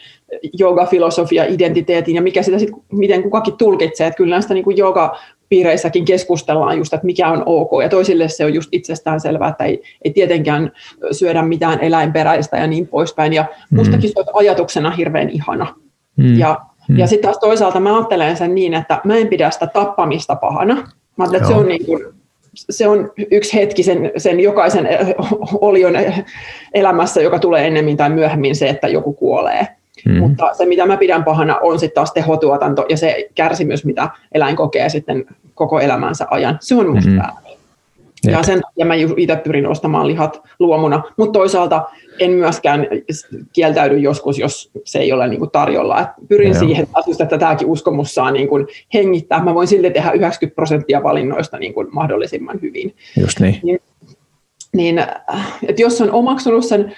[0.59, 5.17] yoga-filosofia, identiteetin ja mikä sitä sit, miten kukakin tulkitsee, että kyllä näistä niin yoga
[5.51, 9.63] piireissäkin keskustellaan just, että mikä on ok, ja toisille se on just itsestään selvää, että
[9.63, 10.71] ei, ei tietenkään
[11.11, 14.13] syödä mitään eläinperäistä ja niin poispäin, ja mustakin mm.
[14.13, 15.75] se on ajatuksena hirveän ihana.
[16.15, 16.39] Mm.
[16.39, 16.97] Ja, mm.
[16.97, 20.75] ja sitten taas toisaalta mä ajattelen sen niin, että mä en pidä sitä tappamista pahana,
[20.75, 20.83] mä
[21.17, 22.05] ajattelen, että se on niin kuin,
[22.53, 24.87] se on yksi hetki sen, sen jokaisen
[25.61, 25.93] olion
[26.73, 29.67] elämässä, joka tulee ennemmin tai myöhemmin se, että joku kuolee.
[30.05, 30.17] Mm.
[30.17, 34.55] Mutta se, mitä mä pidän pahana, on sitten taas tehotuotanto ja se kärsimys, mitä eläin
[34.55, 35.25] kokee sitten
[35.55, 36.57] koko elämänsä ajan.
[36.61, 37.21] Se on musta mm.
[38.27, 38.33] Jep.
[38.33, 41.83] Ja sen takia mä itse pyrin ostamaan lihat luomuna, mutta toisaalta
[42.19, 42.87] en myöskään
[43.53, 46.01] kieltäydy joskus, jos se ei ole niin kuin tarjolla.
[46.01, 46.59] Et pyrin Joo.
[46.59, 46.87] siihen,
[47.19, 49.43] että tämäkin uskomus saa niin kuin hengittää.
[49.43, 52.95] Mä voin silti tehdä 90 prosenttia valinnoista niin kuin mahdollisimman hyvin.
[53.21, 53.59] Just niin.
[53.63, 53.79] niin,
[54.73, 54.99] niin
[55.67, 56.95] että jos on omaksunut sen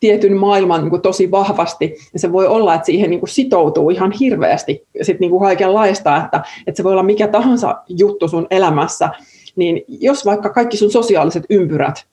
[0.00, 3.90] tietyn maailman niin kuin tosi vahvasti, niin se voi olla, että siihen niin kuin sitoutuu
[3.90, 4.86] ihan hirveästi.
[5.02, 9.10] Sit niin kuin kaikenlaista, että, että se voi olla mikä tahansa juttu sun elämässä,
[9.56, 12.06] niin jos vaikka kaikki sun sosiaaliset ympyrät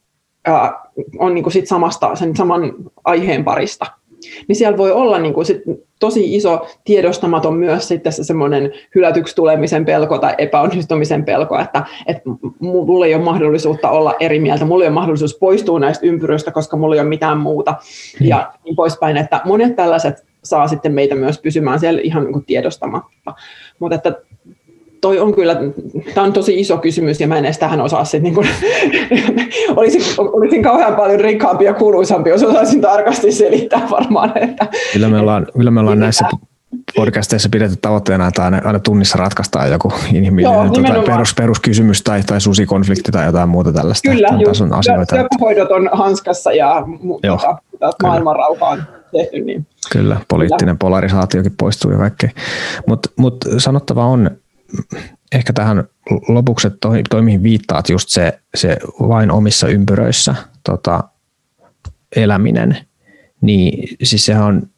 [0.46, 0.84] ää,
[1.20, 2.74] on niin kuin sit samasta, sen saman
[3.04, 3.86] aiheen parista,
[4.48, 5.62] niin siellä voi olla niin kuin sit
[6.00, 12.22] tosi iso tiedostamaton myös sitten se semmoinen hylätyksi tulemisen pelko tai epäonnistumisen pelko, että, että
[12.60, 16.78] mulla ei ole mahdollisuutta olla eri mieltä, mulla ei ole mahdollisuus poistua näistä ympyröistä, koska
[16.78, 17.76] mulla ei ole mitään muuta
[18.20, 18.28] mm.
[18.28, 22.46] ja niin poispäin, että monet tällaiset saa sitten meitä myös pysymään siellä ihan niin kuin
[22.46, 23.34] tiedostamatta.
[23.80, 24.22] Mutta että
[25.02, 25.56] toi on kyllä,
[26.16, 28.48] tämä on tosi iso kysymys ja mä en edes tähän osaa sitten, niin kuin,
[29.78, 34.38] olisin, olisin kauhean paljon rikkaampi ja kuuluisampi, jos osaisin tarkasti selittää varmaan.
[34.38, 36.26] Että, kyllä me ollaan, kyllä me ollaan näissä
[36.96, 42.24] podcasteissa pidetty tavoitteena, että aina, aina tunnissa ratkaistaan joku inhimillinen Joo, tuota, perus, peruskysymys tai,
[42.24, 44.12] tai susikonflikti tai jotain muuta tällaista.
[44.12, 45.16] Kyllä, tason asioita.
[45.16, 46.84] Syöpähoidot on hanskassa ja
[47.22, 47.58] tuota,
[48.04, 49.40] maailman rauha on tehty.
[49.40, 49.68] Niin.
[49.92, 50.80] Kyllä, poliittinen kyllä.
[50.80, 52.30] polarisaatiokin poistuu ja kaikkea.
[52.88, 54.32] Mutta mut sanottava on,
[55.32, 55.84] ehkä tähän
[56.28, 61.04] lopuksi, että toi, toi mihin viittaat just se, se vain omissa ympyröissä tota,
[62.16, 62.78] eläminen,
[63.42, 64.70] niin siis sehän on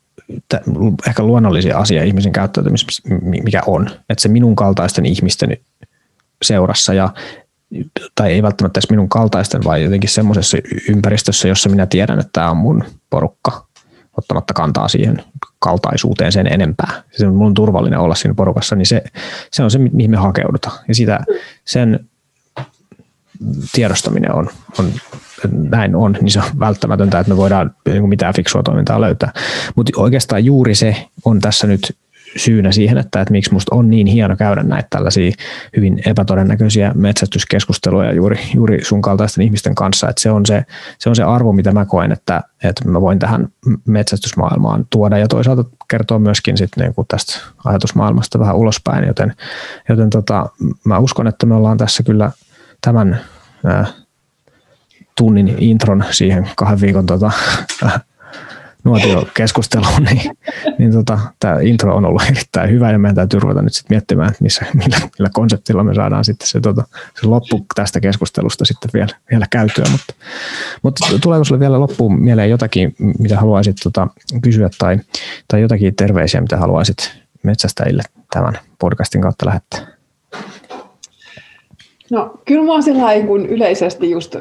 [1.08, 3.90] ehkä luonnollisia asia ihmisen käyttäytymisessä, mikä on.
[4.10, 5.58] Että se minun kaltaisten ihmisten
[6.42, 7.10] seurassa ja
[8.16, 10.58] tai ei välttämättä edes minun kaltaisten, vaan jotenkin semmoisessa
[10.90, 13.68] ympäristössä, jossa minä tiedän, että tämä on mun porukka,
[14.18, 15.24] ottamatta kantaa siihen
[15.60, 17.04] kaltaisuuteen sen enempää.
[17.12, 19.04] Se on mun turvallinen olla siinä porukassa, niin se,
[19.52, 20.80] se on se, mihin me hakeudutaan.
[20.88, 21.20] Ja sitä,
[21.66, 22.00] sen
[23.74, 24.50] tiedostaminen on,
[24.80, 24.92] on
[25.52, 29.34] näin on, niin se on välttämätöntä, että me voidaan niin mitään fiksua toimintaa löytää.
[29.76, 31.98] Mutta oikeastaan juuri se on tässä nyt
[32.38, 35.32] syynä siihen, että, että miksi musta on niin hieno käydä näitä tällaisia
[35.78, 40.66] hyvin epätodennäköisiä metsästyskeskusteluja juuri, juuri sun kaltaisten ihmisten kanssa, että se on se,
[41.00, 43.48] se on se arvo, mitä mä koen, että, että mä voin tähän
[43.88, 49.34] metsästysmaailmaan tuoda ja toisaalta kertoa myöskin sit niin kuin tästä ajatusmaailmasta vähän ulospäin, joten,
[49.90, 50.50] joten tota,
[50.84, 52.32] mä uskon, että me ollaan tässä kyllä
[52.82, 53.22] tämän
[53.66, 53.86] ää,
[55.18, 57.32] tunnin intron siihen kahden viikon tota,
[58.84, 60.38] nuotiokeskusteluun, niin,
[60.78, 64.32] niin tota, tämä intro on ollut erittäin hyvä ja meidän täytyy ruveta nyt sitten miettimään,
[64.40, 66.84] missä, millä, millä konseptilla me saadaan sitten se, tota,
[67.22, 69.86] se loppu tästä keskustelusta sitten vielä, vielä käytyä.
[69.92, 70.14] Mutta,
[70.82, 74.08] mutta tuleeko sinulle vielä loppuun mieleen jotakin, mitä haluaisit tota,
[74.42, 75.00] kysyä tai,
[75.48, 77.12] tai jotakin terveisiä, mitä haluaisit
[77.44, 78.04] metsästäjille
[78.34, 79.88] tämän podcastin kautta lähettää?
[82.12, 84.36] No kyllä mä oon kun yleisesti just,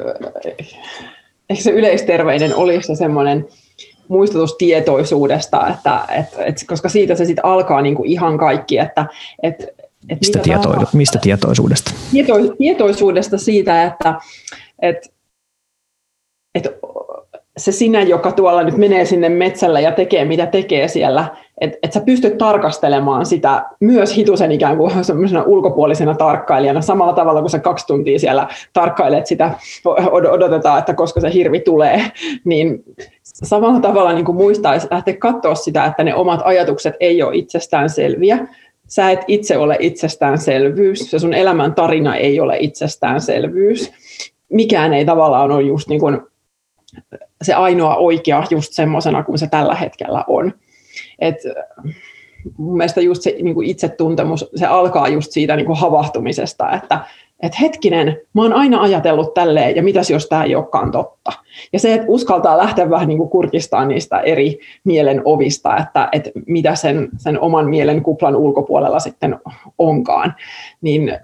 [1.49, 3.47] ehkä se yleisterveinen olisi se semmoinen,
[4.11, 8.77] muistutus tietoisuudesta, että, et, et, koska siitä se sitten alkaa niinku ihan kaikki.
[8.77, 9.05] Että,
[9.43, 9.63] et,
[10.09, 11.91] et mistä, tieto, mistä tietoisuudesta?
[12.11, 14.15] Tieto, tietoisuudesta siitä, että
[14.81, 15.13] et,
[16.55, 16.67] et
[17.57, 21.93] se sinä, joka tuolla nyt menee sinne metsälle ja tekee mitä tekee siellä, että et
[21.93, 27.59] sä pystyt tarkastelemaan sitä myös hitusen ikään kuin semmoisena ulkopuolisena tarkkailijana, samalla tavalla kuin sä
[27.59, 29.51] kaksi tuntia siellä tarkkailet sitä,
[30.11, 32.01] odotetaan, että koska se hirvi tulee,
[32.43, 32.83] niin
[33.23, 38.47] samalla tavalla niin muistaisi lähteä katsoa sitä, että ne omat ajatukset ei ole itsestään selviä,
[38.87, 43.91] sä et itse ole itsestäänselvyys, se sun elämän tarina ei ole itsestäänselvyys,
[44.49, 46.21] mikään ei tavallaan ole just niin kuin
[47.41, 50.53] se ainoa oikea just semmoisena kuin se tällä hetkellä on.
[51.21, 51.37] Et
[52.57, 56.99] mun mielestä just se niin kuin itsetuntemus, se alkaa just siitä niin kuin havahtumisesta, että
[57.41, 61.31] et hetkinen, mä oon aina ajatellut tälleen, ja mitäs jos tämä ei olekaan totta.
[61.73, 66.31] Ja se, että uskaltaa lähteä vähän niin kuin kurkistaa niistä eri mielen ovista, että, että
[66.47, 69.39] mitä sen, sen oman mielen kuplan ulkopuolella sitten
[69.77, 70.35] onkaan,
[70.81, 71.17] niin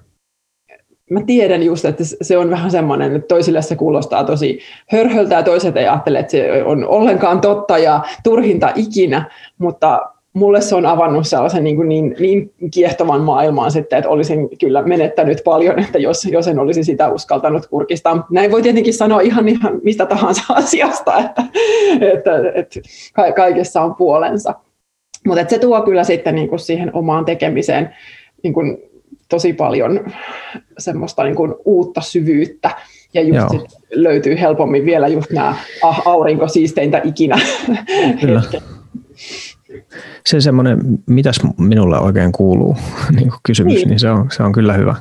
[1.09, 5.43] mä tiedän just, että se on vähän semmoinen, että toisille se kuulostaa tosi hörhöltä ja
[5.43, 10.01] toiset ei ajattele, että se on ollenkaan totta ja turhinta ikinä, mutta
[10.33, 14.81] mulle se on avannut sellaisen niin, kuin niin, niin kiehtovan maailmaan sitten, että olisin kyllä
[14.81, 18.27] menettänyt paljon, että jos, jos en olisi sitä uskaltanut kurkistaa.
[18.31, 21.43] Näin voi tietenkin sanoa ihan, ihan mistä tahansa asiasta, että,
[22.01, 22.79] että, että
[23.35, 24.53] kaikessa on puolensa.
[25.27, 27.95] Mutta se tuo kyllä sitten niin kuin siihen omaan tekemiseen
[28.43, 28.77] niin kuin
[29.29, 29.99] tosi paljon
[30.77, 32.71] semmoista niin kuin uutta syvyyttä.
[33.13, 33.61] Ja just sit
[33.91, 37.39] löytyy helpommin vielä just nämä ah, aurinkosiisteintä ikinä.
[38.21, 38.41] Kyllä.
[40.25, 42.77] Se semmoinen, mitäs minulle oikein kuuluu,
[43.15, 43.87] niin kuin kysymys, niin.
[43.87, 44.95] niin se, on, se on kyllä hyvä.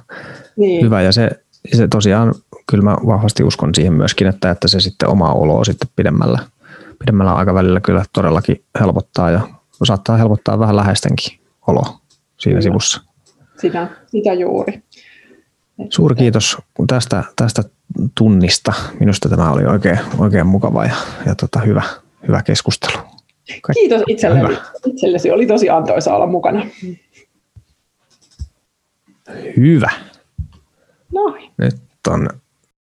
[0.56, 0.84] Niin.
[0.84, 1.02] hyvä.
[1.02, 1.30] Ja se,
[1.74, 2.34] se tosiaan
[2.70, 6.38] kyllä mä vahvasti uskon siihen myöskin, että, että se sitten oma oloa sitten pidemmällä,
[6.98, 9.40] pidemmällä aikavälillä kyllä todellakin helpottaa ja
[9.84, 11.82] saattaa helpottaa vähän läheistenkin olo
[12.38, 12.62] siinä kyllä.
[12.62, 13.05] sivussa.
[13.60, 14.82] Sitä, sitä juuri.
[15.90, 17.62] Suuri kiitos tästä, tästä
[18.18, 18.72] tunnista.
[19.00, 20.94] Minusta tämä oli oikein, oikein mukava ja,
[21.26, 21.82] ja tota, hyvä,
[22.28, 22.98] hyvä keskustelu.
[23.62, 23.80] Kaikki.
[23.80, 24.60] Kiitos itsellesi.
[24.86, 25.30] itsellesi.
[25.30, 26.66] Oli tosi antoisa olla mukana.
[29.56, 29.90] Hyvä.
[31.12, 31.50] Noin.
[31.58, 31.76] Nyt
[32.08, 32.28] on